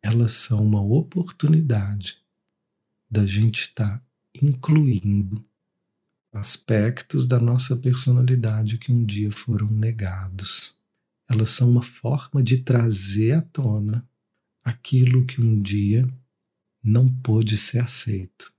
elas 0.01 0.31
são 0.31 0.65
uma 0.65 0.81
oportunidade 0.81 2.17
da 3.09 3.27
gente 3.27 3.61
estar 3.61 3.99
tá 3.99 4.05
incluindo 4.41 5.45
aspectos 6.33 7.27
da 7.27 7.39
nossa 7.39 7.77
personalidade 7.77 8.79
que 8.79 8.91
um 8.91 9.05
dia 9.05 9.31
foram 9.31 9.69
negados 9.69 10.76
elas 11.27 11.49
são 11.49 11.69
uma 11.69 11.81
forma 11.81 12.41
de 12.41 12.59
trazer 12.59 13.33
à 13.33 13.41
tona 13.41 14.07
aquilo 14.63 15.25
que 15.25 15.41
um 15.41 15.61
dia 15.61 16.07
não 16.81 17.09
pôde 17.09 17.57
ser 17.57 17.79
aceito. 17.79 18.53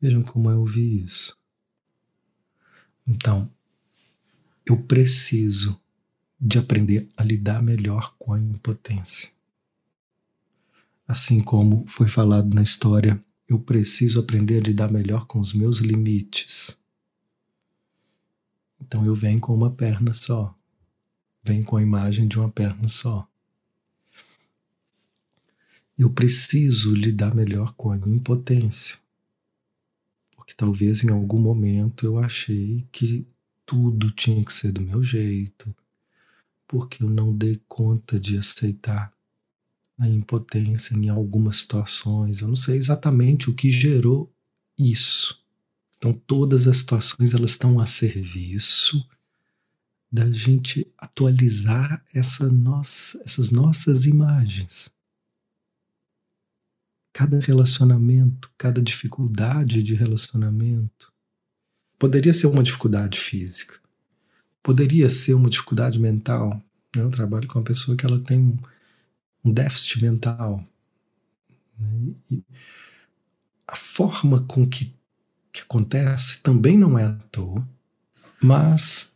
Vejam 0.00 0.22
como 0.22 0.50
eu 0.50 0.64
vi 0.64 1.02
isso. 1.04 1.36
Então, 3.06 3.50
eu 4.64 4.76
preciso 4.76 5.80
de 6.40 6.58
aprender 6.58 7.08
a 7.16 7.24
lidar 7.24 7.60
melhor 7.62 8.14
com 8.18 8.32
a 8.32 8.40
impotência. 8.40 9.30
Assim 11.06 11.42
como 11.42 11.84
foi 11.88 12.06
falado 12.06 12.54
na 12.54 12.62
história, 12.62 13.22
eu 13.48 13.58
preciso 13.58 14.20
aprender 14.20 14.58
a 14.58 14.66
lidar 14.68 14.92
melhor 14.92 15.26
com 15.26 15.40
os 15.40 15.52
meus 15.52 15.78
limites. 15.78 16.78
Então 18.80 19.04
eu 19.04 19.14
venho 19.14 19.40
com 19.40 19.52
uma 19.52 19.70
perna 19.70 20.12
só 20.12 20.56
vem 21.42 21.62
com 21.62 21.76
a 21.76 21.82
imagem 21.82 22.28
de 22.28 22.38
uma 22.38 22.50
perna 22.50 22.88
só. 22.88 23.26
Eu 25.96 26.10
preciso 26.10 26.94
lidar 26.94 27.34
melhor 27.34 27.74
com 27.74 27.90
a 27.90 27.96
impotência. 27.96 28.98
Porque 30.34 30.54
talvez 30.54 31.04
em 31.04 31.10
algum 31.10 31.38
momento 31.38 32.06
eu 32.06 32.18
achei 32.18 32.86
que 32.90 33.26
tudo 33.66 34.10
tinha 34.10 34.44
que 34.44 34.52
ser 34.52 34.72
do 34.72 34.80
meu 34.80 35.04
jeito, 35.04 35.74
porque 36.66 37.02
eu 37.02 37.10
não 37.10 37.36
dei 37.36 37.60
conta 37.68 38.18
de 38.18 38.36
aceitar 38.36 39.12
a 39.98 40.08
impotência 40.08 40.94
em 40.94 41.08
algumas 41.08 41.58
situações. 41.58 42.40
Eu 42.40 42.48
não 42.48 42.56
sei 42.56 42.76
exatamente 42.76 43.50
o 43.50 43.54
que 43.54 43.70
gerou 43.70 44.32
isso. 44.78 45.38
Então 45.96 46.12
todas 46.12 46.66
as 46.66 46.78
situações 46.78 47.34
elas 47.34 47.50
estão 47.50 47.78
a 47.78 47.84
serviço 47.84 49.06
da 50.10 50.30
gente 50.30 50.86
atualizar 50.98 52.04
essa 52.12 52.50
nossa, 52.50 53.22
essas 53.24 53.50
nossas 53.50 54.06
imagens. 54.06 54.90
Cada 57.12 57.38
relacionamento, 57.38 58.50
cada 58.58 58.82
dificuldade 58.82 59.82
de 59.82 59.94
relacionamento 59.94 61.12
poderia 61.98 62.32
ser 62.32 62.46
uma 62.46 62.62
dificuldade 62.62 63.20
física, 63.20 63.78
poderia 64.62 65.08
ser 65.08 65.34
uma 65.34 65.50
dificuldade 65.50 65.98
mental. 65.98 66.62
Né? 66.96 67.02
Eu 67.02 67.10
trabalho 67.10 67.46
com 67.46 67.58
uma 67.58 67.64
pessoa 67.64 67.96
que 67.96 68.06
ela 68.06 68.18
tem 68.18 68.58
um 69.44 69.52
déficit 69.52 70.02
mental. 70.02 70.64
Né? 71.78 72.14
E 72.30 72.42
a 73.66 73.76
forma 73.76 74.40
com 74.42 74.66
que, 74.66 74.92
que 75.52 75.60
acontece 75.60 76.42
também 76.42 76.76
não 76.76 76.98
é 76.98 77.04
à 77.04 77.12
toa, 77.30 77.68
mas 78.42 79.09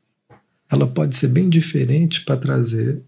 ela 0.71 0.87
pode 0.87 1.17
ser 1.17 1.29
bem 1.29 1.49
diferente 1.49 2.25
para 2.25 2.37
trazer 2.37 3.03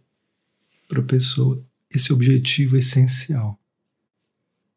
para 0.88 1.00
a 1.00 1.04
pessoa 1.04 1.64
esse 1.90 2.12
objetivo 2.12 2.76
essencial, 2.76 3.58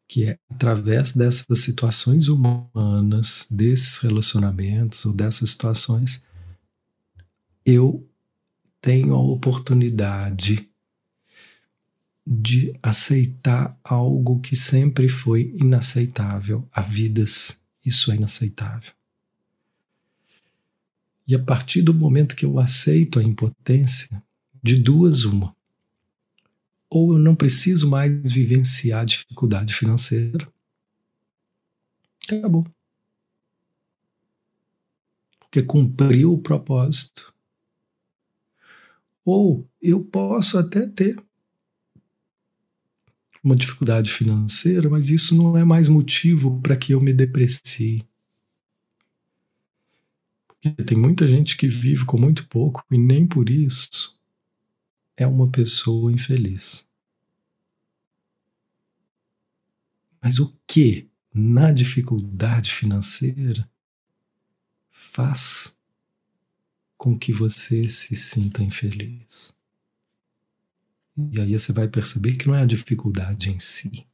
que 0.08 0.24
é 0.24 0.38
através 0.48 1.12
dessas 1.12 1.58
situações 1.60 2.28
humanas, 2.28 3.46
desses 3.50 3.98
relacionamentos 3.98 5.04
ou 5.04 5.12
dessas 5.12 5.50
situações, 5.50 6.24
eu 7.64 8.08
tenho 8.80 9.14
a 9.14 9.22
oportunidade 9.22 10.68
de 12.26 12.72
aceitar 12.82 13.78
algo 13.84 14.40
que 14.40 14.56
sempre 14.56 15.08
foi 15.08 15.52
inaceitável. 15.56 16.68
Há 16.72 16.80
vidas, 16.80 17.58
isso 17.84 18.10
é 18.12 18.16
inaceitável. 18.16 18.92
E 21.30 21.34
a 21.36 21.38
partir 21.38 21.80
do 21.82 21.94
momento 21.94 22.34
que 22.34 22.44
eu 22.44 22.58
aceito 22.58 23.20
a 23.20 23.22
impotência, 23.22 24.20
de 24.60 24.74
duas, 24.74 25.24
uma. 25.24 25.54
Ou 26.90 27.12
eu 27.12 27.20
não 27.20 27.36
preciso 27.36 27.88
mais 27.88 28.32
vivenciar 28.32 29.06
dificuldade 29.06 29.72
financeira. 29.72 30.52
Acabou. 32.26 32.66
Porque 35.38 35.62
cumpriu 35.62 36.32
o 36.32 36.42
propósito. 36.42 37.32
Ou 39.24 39.70
eu 39.80 40.02
posso 40.02 40.58
até 40.58 40.88
ter 40.88 41.16
uma 43.40 43.54
dificuldade 43.54 44.10
financeira, 44.10 44.90
mas 44.90 45.10
isso 45.10 45.32
não 45.36 45.56
é 45.56 45.62
mais 45.62 45.88
motivo 45.88 46.60
para 46.60 46.76
que 46.76 46.92
eu 46.92 47.00
me 47.00 47.12
deprecie. 47.12 48.04
Tem 50.86 50.96
muita 50.96 51.26
gente 51.26 51.56
que 51.56 51.66
vive 51.66 52.04
com 52.04 52.18
muito 52.18 52.46
pouco 52.46 52.84
e 52.90 52.98
nem 52.98 53.26
por 53.26 53.48
isso 53.48 54.20
é 55.16 55.26
uma 55.26 55.50
pessoa 55.50 56.12
infeliz. 56.12 56.86
Mas 60.20 60.38
o 60.38 60.54
que 60.66 61.08
na 61.32 61.72
dificuldade 61.72 62.72
financeira 62.72 63.70
faz 64.90 65.80
com 66.96 67.18
que 67.18 67.32
você 67.32 67.88
se 67.88 68.14
sinta 68.14 68.62
infeliz? 68.62 69.56
E 71.16 71.40
aí 71.40 71.58
você 71.58 71.72
vai 71.72 71.88
perceber 71.88 72.36
que 72.36 72.46
não 72.46 72.54
é 72.54 72.62
a 72.62 72.66
dificuldade 72.66 73.48
em 73.48 73.58
si, 73.58 74.06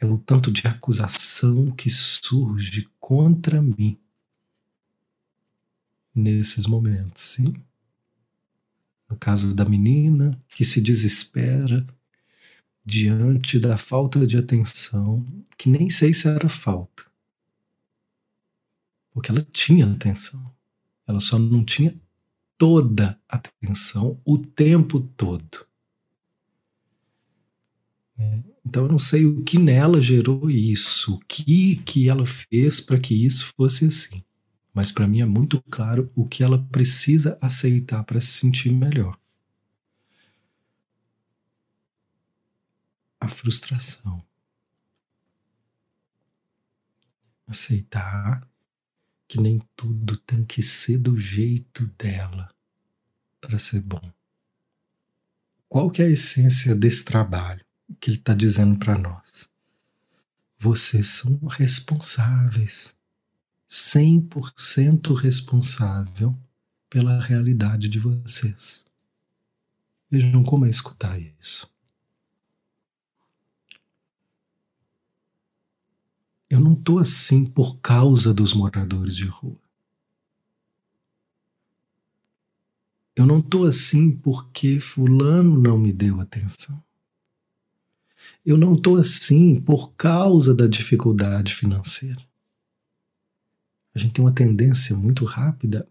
é 0.00 0.06
o 0.06 0.18
tanto 0.18 0.50
de 0.50 0.66
acusação 0.66 1.70
que 1.70 1.88
surge 1.88 2.88
contra 2.98 3.62
mim 3.62 4.01
nesses 6.14 6.66
momentos, 6.66 7.22
sim? 7.22 7.54
No 9.08 9.16
caso 9.16 9.54
da 9.54 9.64
menina 9.64 10.38
que 10.48 10.64
se 10.64 10.80
desespera 10.80 11.86
diante 12.84 13.58
da 13.58 13.76
falta 13.76 14.26
de 14.26 14.36
atenção, 14.36 15.24
que 15.56 15.68
nem 15.68 15.90
sei 15.90 16.12
se 16.12 16.28
era 16.28 16.48
falta. 16.48 17.04
Porque 19.12 19.30
ela 19.30 19.46
tinha 19.52 19.86
atenção. 19.86 20.42
Ela 21.06 21.20
só 21.20 21.38
não 21.38 21.64
tinha 21.64 21.94
toda 22.56 23.20
a 23.28 23.36
atenção 23.36 24.20
o 24.24 24.38
tempo 24.38 25.00
todo. 25.00 25.66
É, 28.18 28.42
então 28.64 28.84
eu 28.84 28.88
não 28.88 28.98
sei 28.98 29.26
o 29.26 29.42
que 29.42 29.58
nela 29.58 30.00
gerou 30.00 30.50
isso, 30.50 31.14
o 31.14 31.18
que 31.20 31.76
que 31.76 32.08
ela 32.08 32.26
fez 32.26 32.80
para 32.80 32.98
que 32.98 33.14
isso 33.14 33.52
fosse 33.56 33.86
assim 33.86 34.22
mas 34.72 34.90
para 34.90 35.06
mim 35.06 35.20
é 35.20 35.26
muito 35.26 35.60
claro 35.70 36.10
o 36.16 36.26
que 36.26 36.42
ela 36.42 36.62
precisa 36.68 37.38
aceitar 37.40 38.02
para 38.04 38.20
se 38.20 38.38
sentir 38.38 38.72
melhor. 38.72 39.18
A 43.20 43.28
frustração. 43.28 44.24
Aceitar 47.46 48.48
que 49.28 49.38
nem 49.38 49.60
tudo 49.76 50.16
tem 50.16 50.44
que 50.44 50.62
ser 50.62 50.98
do 50.98 51.18
jeito 51.18 51.86
dela 51.98 52.50
para 53.40 53.58
ser 53.58 53.80
bom. 53.80 54.12
Qual 55.68 55.90
que 55.90 56.02
é 56.02 56.06
a 56.06 56.10
essência 56.10 56.74
desse 56.74 57.04
trabalho 57.04 57.64
que 58.00 58.10
ele 58.10 58.18
está 58.18 58.34
dizendo 58.34 58.78
para 58.78 58.96
nós? 58.96 59.48
Vocês 60.58 61.08
são 61.08 61.38
responsáveis 61.46 62.96
100% 63.72 65.14
responsável 65.14 66.38
pela 66.90 67.18
realidade 67.18 67.88
de 67.88 67.98
vocês. 67.98 68.86
Vejam 70.10 70.44
como 70.44 70.66
é 70.66 70.68
escutar 70.68 71.18
isso. 71.18 71.74
Eu 76.50 76.60
não 76.60 76.74
estou 76.74 76.98
assim 76.98 77.46
por 77.46 77.78
causa 77.78 78.34
dos 78.34 78.52
moradores 78.52 79.16
de 79.16 79.24
rua. 79.24 79.56
Eu 83.16 83.24
não 83.24 83.38
estou 83.38 83.64
assim 83.64 84.14
porque 84.14 84.78
Fulano 84.80 85.56
não 85.56 85.78
me 85.78 85.94
deu 85.94 86.20
atenção. 86.20 86.84
Eu 88.44 88.58
não 88.58 88.74
estou 88.74 88.96
assim 88.96 89.58
por 89.58 89.94
causa 89.94 90.54
da 90.54 90.66
dificuldade 90.66 91.54
financeira. 91.54 92.22
A 93.94 93.98
gente 93.98 94.12
tem 94.12 94.24
uma 94.24 94.34
tendência 94.34 94.96
muito 94.96 95.24
rápida 95.24 95.88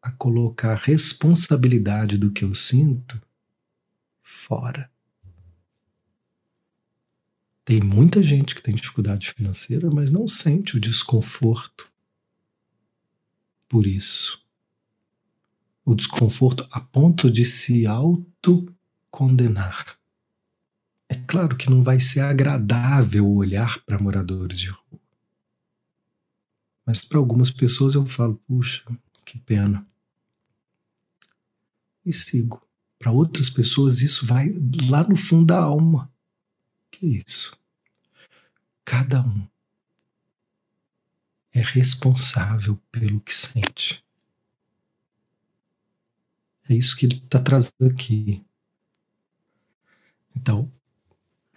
a 0.00 0.10
colocar 0.10 0.72
a 0.72 0.76
responsabilidade 0.76 2.16
do 2.16 2.30
que 2.30 2.44
eu 2.44 2.54
sinto 2.54 3.20
fora. 4.22 4.90
Tem 7.64 7.80
muita 7.80 8.22
gente 8.22 8.54
que 8.54 8.62
tem 8.62 8.74
dificuldade 8.74 9.32
financeira, 9.32 9.90
mas 9.90 10.10
não 10.10 10.26
sente 10.26 10.76
o 10.76 10.80
desconforto 10.80 11.90
por 13.68 13.86
isso 13.86 14.48
o 15.88 15.94
desconforto 15.94 16.68
a 16.70 16.80
ponto 16.80 17.30
de 17.30 17.46
se 17.46 17.86
autocondenar. 17.86 19.96
É 21.08 21.14
claro 21.14 21.56
que 21.56 21.70
não 21.70 21.82
vai 21.82 21.98
ser 21.98 22.20
agradável 22.20 23.26
olhar 23.26 23.82
para 23.86 23.98
moradores 23.98 24.60
de 24.60 24.68
rua. 24.68 25.00
Mas 26.88 27.00
para 27.00 27.18
algumas 27.18 27.50
pessoas 27.50 27.94
eu 27.94 28.06
falo, 28.06 28.36
puxa, 28.46 28.82
que 29.22 29.38
pena. 29.38 29.86
E 32.02 32.10
sigo. 32.10 32.66
Para 32.98 33.12
outras 33.12 33.50
pessoas 33.50 34.00
isso 34.00 34.24
vai 34.24 34.54
lá 34.88 35.06
no 35.06 35.14
fundo 35.14 35.44
da 35.44 35.58
alma. 35.58 36.10
Que 36.90 37.22
isso? 37.26 37.60
Cada 38.86 39.20
um 39.20 39.46
é 41.52 41.60
responsável 41.60 42.80
pelo 42.90 43.20
que 43.20 43.34
sente. 43.34 44.02
É 46.70 46.74
isso 46.74 46.96
que 46.96 47.04
ele 47.04 47.16
está 47.16 47.38
trazendo 47.38 47.86
aqui. 47.86 48.42
Então, 50.34 50.72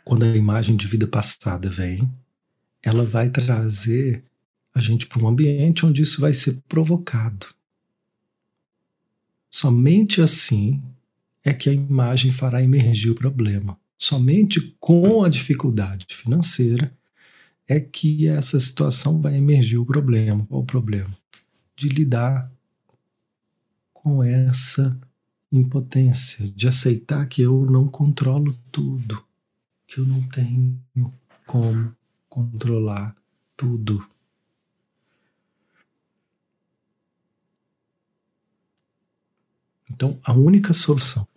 quando 0.03 0.23
a 0.23 0.35
imagem 0.35 0.75
de 0.75 0.87
vida 0.87 1.07
passada 1.07 1.69
vem, 1.69 2.13
ela 2.83 3.05
vai 3.05 3.29
trazer 3.29 4.29
a 4.73 4.79
gente 4.79 5.07
para 5.07 5.21
um 5.21 5.27
ambiente 5.27 5.85
onde 5.85 6.01
isso 6.01 6.21
vai 6.21 6.33
ser 6.33 6.61
provocado. 6.67 7.47
Somente 9.49 10.21
assim 10.21 10.81
é 11.43 11.53
que 11.53 11.69
a 11.69 11.73
imagem 11.73 12.31
fará 12.31 12.63
emergir 12.63 13.09
o 13.09 13.15
problema. 13.15 13.77
Somente 13.97 14.75
com 14.79 15.23
a 15.23 15.29
dificuldade 15.29 16.05
financeira 16.09 16.95
é 17.67 17.79
que 17.79 18.27
essa 18.27 18.59
situação 18.59 19.21
vai 19.21 19.35
emergir 19.35 19.77
o 19.77 19.85
problema. 19.85 20.45
Qual 20.45 20.61
o 20.61 20.65
problema? 20.65 21.15
De 21.75 21.89
lidar 21.89 22.51
com 23.93 24.23
essa 24.23 24.99
impotência, 25.51 26.47
de 26.47 26.67
aceitar 26.67 27.25
que 27.27 27.41
eu 27.41 27.65
não 27.65 27.87
controlo 27.87 28.57
tudo, 28.71 29.23
que 29.85 29.99
eu 29.99 30.05
não 30.05 30.21
tenho 30.29 30.81
como 31.45 31.95
controlar 32.29 33.15
tudo. 33.55 34.05
Então, 40.01 40.19
a 40.23 40.33
única 40.33 40.73
solução 40.73 41.27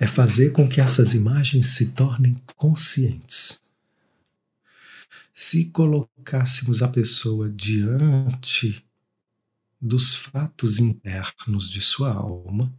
é 0.00 0.04
fazer 0.04 0.50
com 0.50 0.68
que 0.68 0.80
essas 0.80 1.14
imagens 1.14 1.76
se 1.76 1.92
tornem 1.92 2.34
conscientes. 2.56 3.62
Se 5.32 5.66
colocássemos 5.66 6.82
a 6.82 6.88
pessoa 6.88 7.48
diante 7.48 8.84
dos 9.80 10.12
fatos 10.12 10.80
internos 10.80 11.70
de 11.70 11.80
sua 11.80 12.12
alma, 12.12 12.76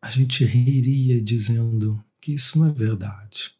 a 0.00 0.08
gente 0.08 0.44
riria 0.44 1.20
dizendo 1.20 2.04
que 2.20 2.34
isso 2.34 2.56
não 2.56 2.68
é 2.68 2.72
verdade. 2.72 3.52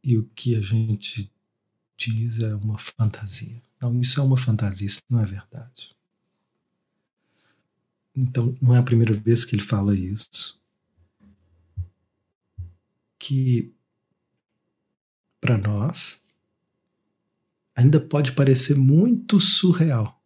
E 0.00 0.16
o 0.16 0.22
que 0.26 0.54
a 0.54 0.60
gente 0.60 1.28
diz 1.96 2.38
é 2.38 2.54
uma 2.54 2.78
fantasia. 2.78 3.60
Não, 3.80 4.00
isso 4.00 4.20
é 4.20 4.22
uma 4.22 4.36
fantasia, 4.36 4.86
isso 4.86 5.02
não 5.10 5.20
é 5.20 5.26
verdade. 5.26 5.93
Então, 8.16 8.56
não 8.62 8.74
é 8.74 8.78
a 8.78 8.82
primeira 8.82 9.12
vez 9.12 9.44
que 9.44 9.56
ele 9.56 9.62
fala 9.62 9.96
isso. 9.96 10.62
Que 13.18 13.74
para 15.40 15.58
nós 15.58 16.24
ainda 17.74 17.98
pode 17.98 18.32
parecer 18.32 18.76
muito 18.76 19.40
surreal. 19.40 20.22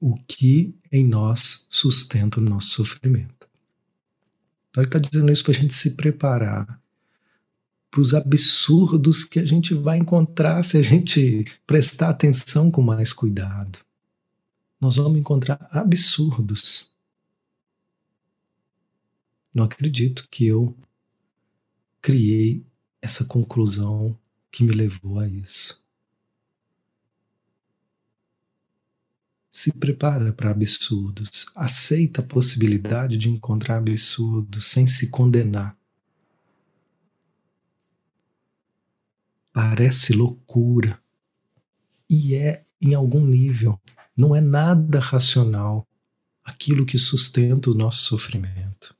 O 0.00 0.16
que 0.24 0.76
em 0.90 1.06
nós 1.06 1.64
sustenta 1.70 2.40
o 2.40 2.42
nosso 2.42 2.70
sofrimento. 2.70 3.48
Então, 4.68 4.82
ele 4.82 4.88
está 4.88 4.98
dizendo 4.98 5.30
isso 5.30 5.44
para 5.44 5.52
a 5.52 5.54
gente 5.54 5.72
se 5.72 5.94
preparar 5.94 6.81
para 7.92 8.00
os 8.00 8.14
absurdos 8.14 9.22
que 9.22 9.38
a 9.38 9.44
gente 9.44 9.74
vai 9.74 9.98
encontrar 9.98 10.62
se 10.62 10.78
a 10.78 10.82
gente 10.82 11.44
prestar 11.66 12.08
atenção 12.08 12.70
com 12.70 12.80
mais 12.80 13.12
cuidado. 13.12 13.80
Nós 14.80 14.96
vamos 14.96 15.20
encontrar 15.20 15.68
absurdos. 15.70 16.90
Não 19.52 19.64
acredito 19.64 20.26
que 20.30 20.46
eu 20.46 20.74
criei 22.00 22.64
essa 23.02 23.26
conclusão 23.26 24.18
que 24.50 24.64
me 24.64 24.72
levou 24.72 25.18
a 25.20 25.28
isso. 25.28 25.78
Se 29.50 29.70
prepara 29.70 30.32
para 30.32 30.50
absurdos, 30.50 31.44
aceita 31.54 32.22
a 32.22 32.24
possibilidade 32.24 33.18
de 33.18 33.28
encontrar 33.28 33.76
absurdos 33.76 34.64
sem 34.64 34.88
se 34.88 35.10
condenar. 35.10 35.76
Parece 39.52 40.12
loucura 40.12 41.00
e 42.08 42.34
é 42.34 42.64
em 42.80 42.94
algum 42.94 43.24
nível, 43.24 43.80
não 44.18 44.34
é 44.34 44.40
nada 44.40 44.98
racional 44.98 45.86
aquilo 46.44 46.84
que 46.84 46.98
sustenta 46.98 47.70
o 47.70 47.74
nosso 47.74 48.04
sofrimento. 48.04 48.96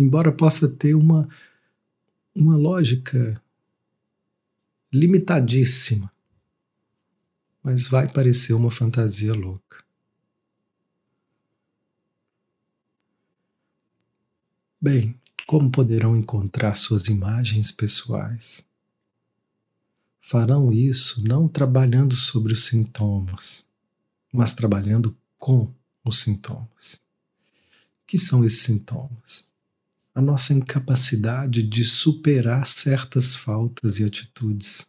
embora 0.00 0.32
possa 0.32 0.66
ter 0.66 0.94
uma, 0.94 1.28
uma 2.34 2.56
lógica 2.56 3.40
limitadíssima, 4.90 6.10
mas 7.62 7.86
vai 7.86 8.10
parecer 8.10 8.54
uma 8.54 8.70
fantasia 8.70 9.34
louca. 9.34 9.84
Bem, 14.80 15.19
como 15.50 15.68
poderão 15.68 16.16
encontrar 16.16 16.76
suas 16.76 17.08
imagens 17.08 17.72
pessoais? 17.72 18.64
Farão 20.20 20.72
isso 20.72 21.26
não 21.26 21.48
trabalhando 21.48 22.14
sobre 22.14 22.52
os 22.52 22.66
sintomas, 22.66 23.66
mas 24.32 24.54
trabalhando 24.54 25.12
com 25.36 25.74
os 26.04 26.20
sintomas. 26.20 27.00
que 28.06 28.16
são 28.16 28.44
esses 28.44 28.60
sintomas? 28.60 29.50
a 30.14 30.20
nossa 30.20 30.54
incapacidade 30.54 31.64
de 31.64 31.84
superar 31.84 32.64
certas 32.64 33.34
faltas 33.34 33.98
e 33.98 34.04
atitudes. 34.04 34.86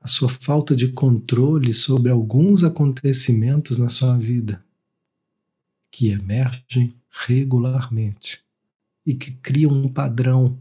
A 0.00 0.08
sua 0.08 0.28
falta 0.28 0.74
de 0.74 0.88
controle 0.92 1.74
sobre 1.74 2.10
alguns 2.10 2.64
acontecimentos 2.64 3.76
na 3.76 3.88
sua 3.88 4.16
vida 4.16 4.64
que 5.90 6.08
emergem 6.08 6.94
regularmente 7.10 8.42
e 9.04 9.14
que 9.14 9.32
criam 9.32 9.72
um 9.72 9.88
padrão. 9.92 10.58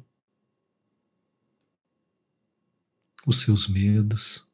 Os 3.26 3.42
seus 3.42 3.68
medos 3.68 4.46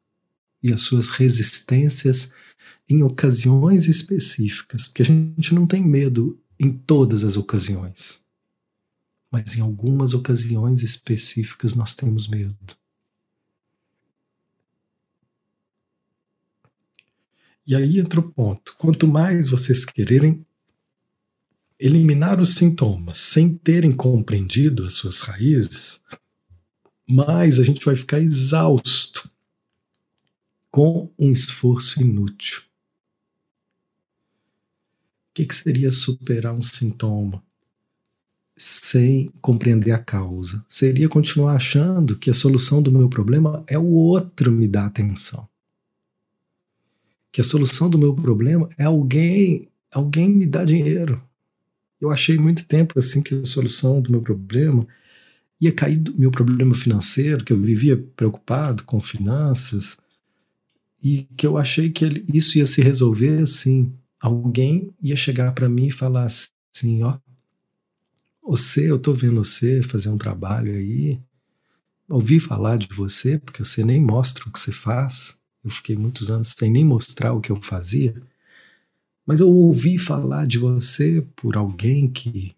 e 0.62 0.72
as 0.72 0.82
suas 0.82 1.08
resistências 1.08 2.32
em 2.88 3.02
ocasiões 3.02 3.88
específicas, 3.88 4.86
porque 4.86 5.02
a 5.02 5.04
gente 5.04 5.54
não 5.54 5.66
tem 5.66 5.84
medo 5.84 6.40
em 6.58 6.72
todas 6.72 7.24
as 7.24 7.36
ocasiões, 7.36 8.24
mas 9.30 9.56
em 9.56 9.60
algumas 9.60 10.14
ocasiões 10.14 10.82
específicas 10.82 11.74
nós 11.74 11.94
temos 11.94 12.28
medo. 12.28 12.76
E 17.66 17.74
aí 17.74 17.98
entra 17.98 18.20
o 18.20 18.30
ponto: 18.30 18.74
quanto 18.78 19.08
mais 19.08 19.48
vocês 19.48 19.84
quererem 19.84 20.46
eliminar 21.78 22.40
os 22.40 22.54
sintomas 22.54 23.18
sem 23.18 23.54
terem 23.54 23.92
compreendido 23.92 24.84
as 24.84 24.94
suas 24.94 25.20
raízes, 25.20 26.00
mais 27.08 27.60
a 27.60 27.64
gente 27.64 27.84
vai 27.84 27.94
ficar 27.94 28.20
exausto 28.20 29.30
com 30.70 31.10
um 31.18 31.32
esforço 31.32 32.00
inútil. 32.00 32.60
O 35.30 35.34
que, 35.34 35.44
que 35.44 35.54
seria 35.54 35.92
superar 35.92 36.54
um 36.54 36.62
sintoma 36.62 37.42
sem 38.56 39.30
compreender 39.40 39.92
a 39.92 39.98
causa? 39.98 40.64
Seria 40.66 41.10
continuar 41.10 41.56
achando 41.56 42.18
que 42.18 42.30
a 42.30 42.34
solução 42.34 42.82
do 42.82 42.90
meu 42.90 43.08
problema 43.08 43.62
é 43.66 43.78
o 43.78 43.90
outro 43.90 44.50
me 44.50 44.66
dar 44.66 44.86
atenção. 44.86 45.46
Que 47.36 47.42
a 47.42 47.44
solução 47.44 47.90
do 47.90 47.98
meu 47.98 48.14
problema 48.14 48.66
é 48.78 48.84
alguém, 48.84 49.68
alguém 49.92 50.26
me 50.26 50.46
dar 50.46 50.64
dinheiro. 50.64 51.22
Eu 52.00 52.10
achei 52.10 52.38
muito 52.38 52.64
tempo 52.64 52.98
assim 52.98 53.22
que 53.22 53.34
a 53.34 53.44
solução 53.44 54.00
do 54.00 54.10
meu 54.10 54.22
problema 54.22 54.88
ia 55.60 55.70
cair 55.70 55.98
do 55.98 56.18
meu 56.18 56.30
problema 56.30 56.74
financeiro, 56.74 57.44
que 57.44 57.52
eu 57.52 57.60
vivia 57.60 57.94
preocupado 58.16 58.84
com 58.84 58.98
finanças, 58.98 59.98
e 61.02 61.24
que 61.36 61.46
eu 61.46 61.58
achei 61.58 61.90
que 61.90 62.24
isso 62.32 62.56
ia 62.56 62.64
se 62.64 62.80
resolver 62.80 63.42
assim. 63.42 63.92
Alguém 64.18 64.94
ia 65.02 65.14
chegar 65.14 65.52
para 65.52 65.68
mim 65.68 65.88
e 65.88 65.90
falar 65.90 66.24
assim: 66.24 67.02
ó, 67.02 67.18
você, 68.42 68.90
eu 68.90 68.98
tô 68.98 69.12
vendo 69.12 69.44
você 69.44 69.82
fazer 69.82 70.08
um 70.08 70.16
trabalho 70.16 70.72
aí, 70.72 71.20
ouvi 72.08 72.40
falar 72.40 72.78
de 72.78 72.88
você, 72.88 73.38
porque 73.38 73.62
você 73.62 73.84
nem 73.84 74.00
mostra 74.00 74.48
o 74.48 74.50
que 74.50 74.58
você 74.58 74.72
faz. 74.72 75.44
Eu 75.66 75.70
fiquei 75.72 75.96
muitos 75.96 76.30
anos 76.30 76.54
sem 76.56 76.70
nem 76.70 76.84
mostrar 76.84 77.32
o 77.32 77.40
que 77.40 77.50
eu 77.50 77.60
fazia. 77.60 78.14
Mas 79.26 79.40
eu 79.40 79.50
ouvi 79.50 79.98
falar 79.98 80.46
de 80.46 80.58
você 80.58 81.26
por 81.34 81.56
alguém 81.56 82.06
que, 82.06 82.54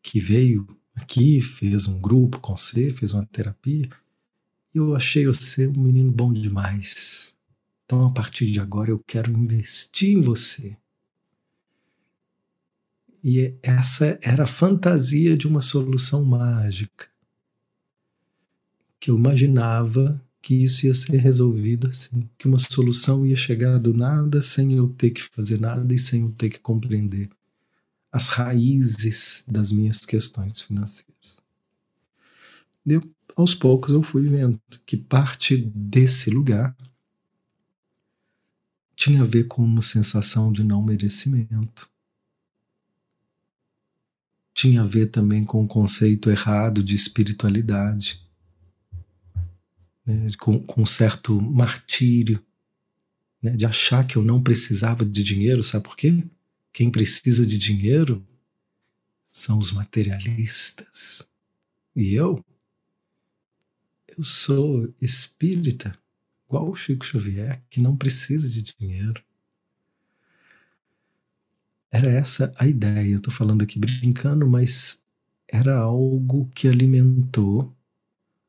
que 0.00 0.20
veio 0.20 0.68
aqui, 0.94 1.40
fez 1.40 1.88
um 1.88 2.00
grupo 2.00 2.38
com 2.38 2.56
você, 2.56 2.92
fez 2.92 3.12
uma 3.12 3.26
terapia. 3.26 3.90
E 4.72 4.78
eu 4.78 4.94
achei 4.94 5.26
você 5.26 5.66
um 5.66 5.82
menino 5.82 6.12
bom 6.12 6.32
demais. 6.32 7.36
Então, 7.84 8.06
a 8.06 8.12
partir 8.12 8.46
de 8.46 8.60
agora, 8.60 8.92
eu 8.92 9.00
quero 9.00 9.32
investir 9.32 10.16
em 10.16 10.20
você. 10.20 10.76
E 13.24 13.52
essa 13.64 14.16
era 14.22 14.44
a 14.44 14.46
fantasia 14.46 15.36
de 15.36 15.48
uma 15.48 15.60
solução 15.60 16.24
mágica. 16.24 17.08
Que 19.00 19.10
eu 19.10 19.16
imaginava 19.16 20.24
que 20.42 20.62
isso 20.62 20.86
ia 20.86 20.94
ser 20.94 21.18
resolvido 21.18 21.88
assim, 21.88 22.28
que 22.38 22.48
uma 22.48 22.58
solução 22.58 23.26
ia 23.26 23.36
chegar 23.36 23.78
do 23.78 23.92
nada 23.92 24.40
sem 24.40 24.72
eu 24.72 24.88
ter 24.88 25.10
que 25.10 25.22
fazer 25.22 25.60
nada 25.60 25.92
e 25.92 25.98
sem 25.98 26.22
eu 26.22 26.32
ter 26.32 26.48
que 26.48 26.58
compreender 26.58 27.28
as 28.10 28.28
raízes 28.28 29.44
das 29.46 29.70
minhas 29.70 30.04
questões 30.04 30.62
financeiras. 30.62 31.38
Eu, 32.86 33.02
aos 33.36 33.54
poucos 33.54 33.92
eu 33.92 34.02
fui 34.02 34.26
vendo 34.26 34.60
que 34.84 34.96
parte 34.96 35.56
desse 35.56 36.30
lugar 36.30 36.76
tinha 38.96 39.22
a 39.22 39.26
ver 39.26 39.44
com 39.44 39.62
uma 39.62 39.82
sensação 39.82 40.52
de 40.52 40.64
não 40.64 40.82
merecimento. 40.82 41.88
Tinha 44.52 44.82
a 44.82 44.86
ver 44.86 45.06
também 45.06 45.44
com 45.44 45.60
o 45.60 45.64
um 45.64 45.66
conceito 45.66 46.28
errado 46.28 46.82
de 46.82 46.94
espiritualidade, 46.94 48.22
né, 50.10 50.30
com, 50.38 50.58
com 50.60 50.82
um 50.82 50.86
certo 50.86 51.40
martírio, 51.40 52.44
né, 53.42 53.56
de 53.56 53.64
achar 53.64 54.06
que 54.06 54.16
eu 54.16 54.22
não 54.22 54.42
precisava 54.42 55.04
de 55.04 55.22
dinheiro, 55.22 55.62
sabe 55.62 55.84
por 55.84 55.96
quê? 55.96 56.24
Quem 56.72 56.90
precisa 56.90 57.46
de 57.46 57.56
dinheiro 57.56 58.26
são 59.26 59.58
os 59.58 59.72
materialistas. 59.72 61.26
E 61.94 62.14
eu? 62.14 62.44
Eu 64.16 64.22
sou 64.22 64.92
espírita, 65.00 65.96
igual 66.46 66.70
o 66.70 66.74
Chico 66.74 67.04
Xavier, 67.06 67.62
que 67.70 67.80
não 67.80 67.96
precisa 67.96 68.48
de 68.48 68.62
dinheiro. 68.62 69.22
Era 71.90 72.08
essa 72.08 72.54
a 72.56 72.66
ideia. 72.68 73.12
Eu 73.12 73.18
estou 73.18 73.32
falando 73.32 73.62
aqui 73.62 73.78
brincando, 73.78 74.46
mas 74.46 75.04
era 75.48 75.76
algo 75.78 76.48
que 76.54 76.68
alimentou 76.68 77.74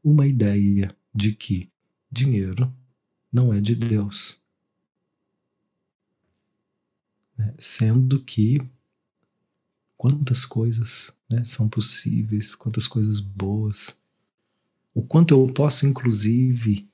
uma 0.03 0.27
ideia 0.27 0.95
de 1.13 1.33
que 1.33 1.71
dinheiro 2.11 2.73
não 3.31 3.53
é 3.53 3.61
de 3.61 3.75
Deus. 3.75 4.41
Né? 7.37 7.53
Sendo 7.57 8.23
que 8.23 8.59
quantas 9.97 10.45
coisas 10.45 11.15
né, 11.31 11.45
são 11.45 11.69
possíveis, 11.69 12.55
quantas 12.55 12.87
coisas 12.87 13.19
boas, 13.19 13.97
o 14.93 15.01
quanto 15.01 15.33
eu 15.33 15.53
posso, 15.53 15.85
inclusive, 15.85 16.89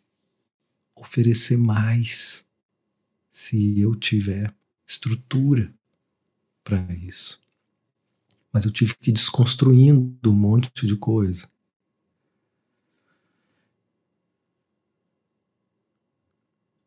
oferecer 0.95 1.57
mais 1.57 2.45
se 3.31 3.79
eu 3.79 3.95
tiver 3.95 4.53
estrutura 4.85 5.73
para 6.63 6.81
isso. 6.95 7.41
Mas 8.51 8.65
eu 8.65 8.71
tive 8.71 8.95
que 8.95 9.09
ir 9.09 9.13
desconstruindo 9.13 10.31
um 10.31 10.35
monte 10.35 10.85
de 10.85 10.95
coisa. 10.95 11.49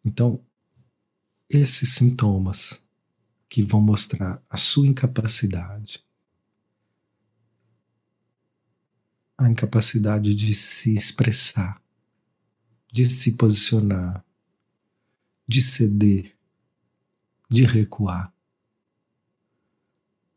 Então, 0.04 0.44
esses 1.48 1.94
sintomas 1.94 2.88
que 3.48 3.62
vão 3.62 3.80
mostrar 3.80 4.40
a 4.48 4.56
sua 4.56 4.86
incapacidade, 4.86 6.04
a 9.36 9.48
incapacidade 9.48 10.34
de 10.34 10.54
se 10.54 10.94
expressar, 10.94 11.82
de 12.92 13.06
se 13.06 13.36
posicionar, 13.36 14.24
de 15.48 15.62
ceder, 15.62 16.36
de 17.50 17.64
recuar, 17.64 18.32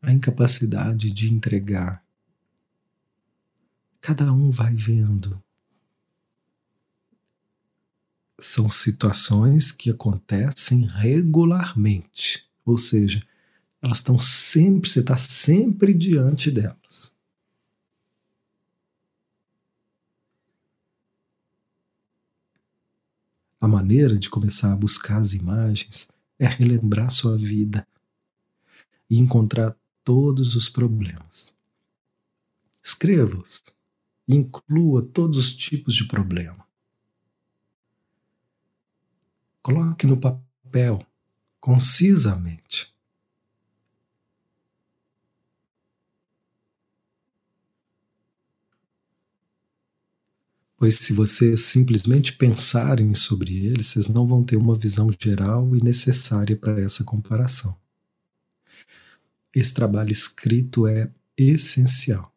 a 0.02 0.12
incapacidade 0.12 1.12
de 1.12 1.32
entregar. 1.32 2.04
Cada 4.00 4.32
um 4.32 4.50
vai 4.50 4.74
vendo. 4.74 5.43
São 8.40 8.70
situações 8.70 9.70
que 9.70 9.90
acontecem 9.90 10.86
regularmente. 10.86 12.44
Ou 12.64 12.76
seja, 12.76 13.24
elas 13.80 13.98
estão 13.98 14.18
sempre, 14.18 14.88
você 14.88 15.00
está 15.00 15.16
sempre 15.16 15.92
diante 15.92 16.50
delas. 16.50 17.12
A 23.60 23.68
maneira 23.68 24.18
de 24.18 24.28
começar 24.28 24.72
a 24.72 24.76
buscar 24.76 25.18
as 25.18 25.32
imagens 25.32 26.10
é 26.38 26.46
relembrar 26.46 27.10
sua 27.10 27.36
vida 27.36 27.86
e 29.08 29.18
encontrar 29.18 29.74
todos 30.02 30.54
os 30.54 30.68
problemas. 30.68 31.56
Escreva-os 32.82 33.62
e 34.28 34.36
inclua 34.36 35.02
todos 35.02 35.38
os 35.38 35.54
tipos 35.54 35.94
de 35.94 36.04
problema. 36.04 36.63
Coloque 39.64 40.06
no 40.06 40.20
papel 40.20 41.02
concisamente. 41.58 42.94
Pois 50.76 50.96
se 50.96 51.14
vocês 51.14 51.62
simplesmente 51.62 52.34
pensarem 52.34 53.14
sobre 53.14 53.64
ele, 53.64 53.82
vocês 53.82 54.06
não 54.06 54.26
vão 54.26 54.44
ter 54.44 54.56
uma 54.56 54.76
visão 54.76 55.08
geral 55.18 55.74
e 55.74 55.82
necessária 55.82 56.54
para 56.54 56.78
essa 56.82 57.02
comparação. 57.02 57.74
Esse 59.54 59.72
trabalho 59.72 60.12
escrito 60.12 60.86
é 60.86 61.10
essencial. 61.38 62.30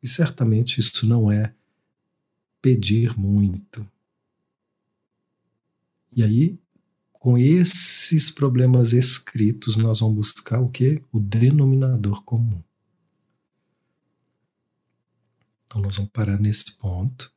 E 0.00 0.06
certamente 0.06 0.78
isso 0.78 1.08
não 1.08 1.28
é 1.28 1.52
pedir 2.62 3.18
muito. 3.18 3.84
E 6.16 6.24
aí 6.24 6.58
com 7.26 7.36
esses 7.36 8.30
problemas 8.30 8.92
escritos, 8.92 9.74
nós 9.74 9.98
vamos 9.98 10.14
buscar 10.14 10.60
o 10.60 10.68
que? 10.68 11.02
O 11.10 11.18
denominador 11.18 12.22
comum. 12.22 12.62
Então, 15.64 15.82
nós 15.82 15.96
vamos 15.96 16.12
parar 16.12 16.38
nesse 16.38 16.70
ponto, 16.78 17.32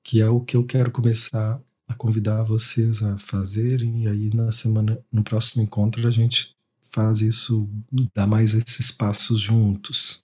que 0.00 0.20
é 0.20 0.28
o 0.28 0.40
que 0.40 0.56
eu 0.56 0.64
quero 0.64 0.92
começar 0.92 1.60
a 1.88 1.94
convidar 1.94 2.44
vocês 2.44 3.02
a 3.02 3.18
fazerem, 3.18 4.04
e 4.04 4.08
aí 4.08 4.32
na 4.32 4.52
semana, 4.52 4.96
no 5.10 5.24
próximo 5.24 5.60
encontro, 5.60 6.06
a 6.06 6.10
gente 6.12 6.56
faz 6.80 7.20
isso, 7.20 7.68
dá 8.14 8.28
mais 8.28 8.54
esses 8.54 8.92
passos 8.92 9.40
juntos. 9.40 10.22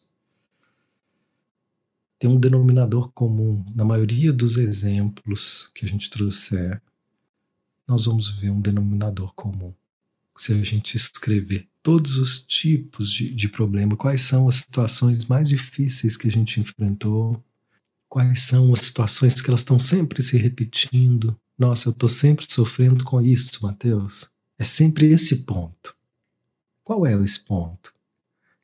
Tem 2.20 2.30
um 2.30 2.38
denominador 2.38 3.10
comum 3.10 3.66
na 3.74 3.84
maioria 3.84 4.32
dos 4.32 4.58
exemplos 4.58 5.72
que 5.74 5.84
a 5.84 5.88
gente 5.88 6.08
trouxer 6.08 6.80
nós 7.86 8.06
vamos 8.06 8.30
ver 8.30 8.50
um 8.50 8.60
denominador 8.60 9.32
comum 9.34 9.74
se 10.36 10.52
a 10.52 10.62
gente 10.62 10.96
escrever 10.96 11.68
todos 11.82 12.16
os 12.16 12.40
tipos 12.40 13.10
de, 13.10 13.32
de 13.32 13.48
problema, 13.48 13.96
quais 13.96 14.22
são 14.22 14.48
as 14.48 14.56
situações 14.56 15.26
mais 15.26 15.48
difíceis 15.48 16.16
que 16.16 16.26
a 16.26 16.30
gente 16.30 16.58
enfrentou, 16.58 17.42
quais 18.08 18.42
são 18.42 18.72
as 18.72 18.80
situações 18.80 19.40
que 19.40 19.50
elas 19.50 19.60
estão 19.60 19.78
sempre 19.78 20.22
se 20.22 20.36
repetindo. 20.36 21.38
Nossa, 21.58 21.88
eu 21.88 21.92
estou 21.92 22.08
sempre 22.08 22.46
sofrendo 22.48 23.04
com 23.04 23.20
isso, 23.20 23.62
Mateus. 23.62 24.28
É 24.58 24.64
sempre 24.64 25.10
esse 25.10 25.44
ponto. 25.44 25.96
Qual 26.82 27.06
é 27.06 27.14
esse 27.22 27.40
ponto? 27.40 27.92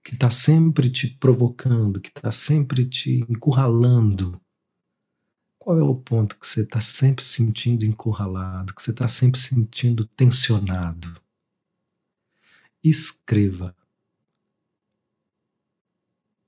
Que 0.02 0.14
está 0.14 0.30
sempre 0.30 0.88
te 0.88 1.08
provocando, 1.08 2.00
que 2.00 2.08
está 2.08 2.32
sempre 2.32 2.84
te 2.84 3.24
encurralando. 3.28 4.40
Qual 5.60 5.78
é 5.78 5.82
o 5.84 5.94
ponto 5.94 6.36
que 6.36 6.46
você 6.46 6.62
está 6.62 6.80
sempre 6.80 7.22
sentindo 7.22 7.84
encurralado, 7.84 8.74
que 8.74 8.82
você 8.82 8.90
está 8.90 9.06
sempre 9.06 9.38
sentindo 9.38 10.04
tensionado? 10.04 11.20
escreva. 12.82 13.76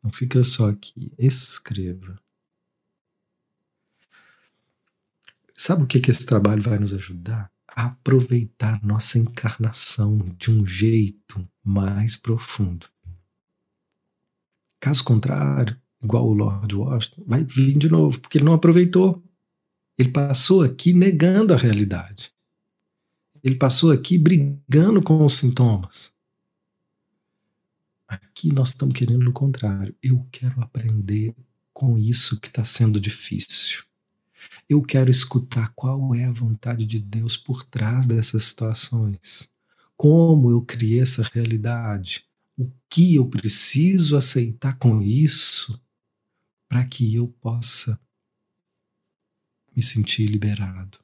Não 0.03 0.11
fica 0.11 0.43
só 0.43 0.71
aqui, 0.71 1.13
escreva. 1.19 2.19
Sabe 5.55 5.83
o 5.83 5.87
que, 5.87 6.01
que 6.01 6.11
esse 6.11 6.27
trabalho 6.27 6.63
vai 6.63 6.79
nos 6.79 6.93
ajudar? 6.93 7.53
A 7.69 7.87
aproveitar 7.87 8.83
nossa 8.83 9.19
encarnação 9.19 10.19
de 10.37 10.51
um 10.51 10.67
jeito 10.67 11.49
mais 11.63 12.17
profundo. 12.17 12.89
Caso 14.81 15.05
contrário, 15.05 15.81
igual 16.03 16.29
o 16.29 16.35
Lord 16.35 16.75
Washington, 16.75 17.23
vai 17.27 17.45
vir 17.45 17.79
de 17.79 17.89
novo, 17.89 18.21
porque 18.21 18.39
ele 18.39 18.45
não 18.45 18.55
aproveitou. 18.55 19.23
Ele 19.99 20.11
passou 20.11 20.63
aqui 20.63 20.93
negando 20.93 21.55
a 21.55 21.57
realidade. 21.57 22.33
Ele 23.43 23.55
passou 23.57 23.91
aqui 23.91 24.19
brigando 24.19 25.03
com 25.03 25.25
os 25.25 25.35
sintomas. 25.35 26.13
Aqui 28.09 28.53
nós 28.53 28.69
estamos 28.69 28.95
querendo 28.95 29.29
o 29.29 29.33
contrário. 29.33 29.95
Eu 30.03 30.27
quero 30.31 30.61
aprender 30.61 31.35
com 31.73 31.99
isso 31.99 32.39
que 32.41 32.49
está 32.49 32.65
sendo 32.65 33.01
difícil. 33.01 33.83
Eu 34.69 34.83
quero 34.83 35.11
escutar 35.11 35.73
qual 35.75 36.15
é 36.15 36.25
a 36.25 36.33
vontade 36.33 36.85
de 36.85 36.99
Deus 36.99 37.37
por 37.37 37.65
trás 37.65 38.07
dessas 38.07 38.45
situações. 38.45 39.49
Como 39.97 40.51
eu 40.51 40.63
criei 40.63 41.01
essa 41.01 41.23
realidade. 41.33 42.25
O 42.57 42.71
que 42.89 43.15
eu 43.15 43.27
preciso 43.27 44.17
aceitar 44.17 44.79
com 44.79 45.03
isso 45.03 45.82
para 46.73 46.87
que 46.87 47.15
eu 47.15 47.29
possa 47.29 48.01
me 49.77 49.83
sentir 49.83 50.27
liberado. 50.27 50.99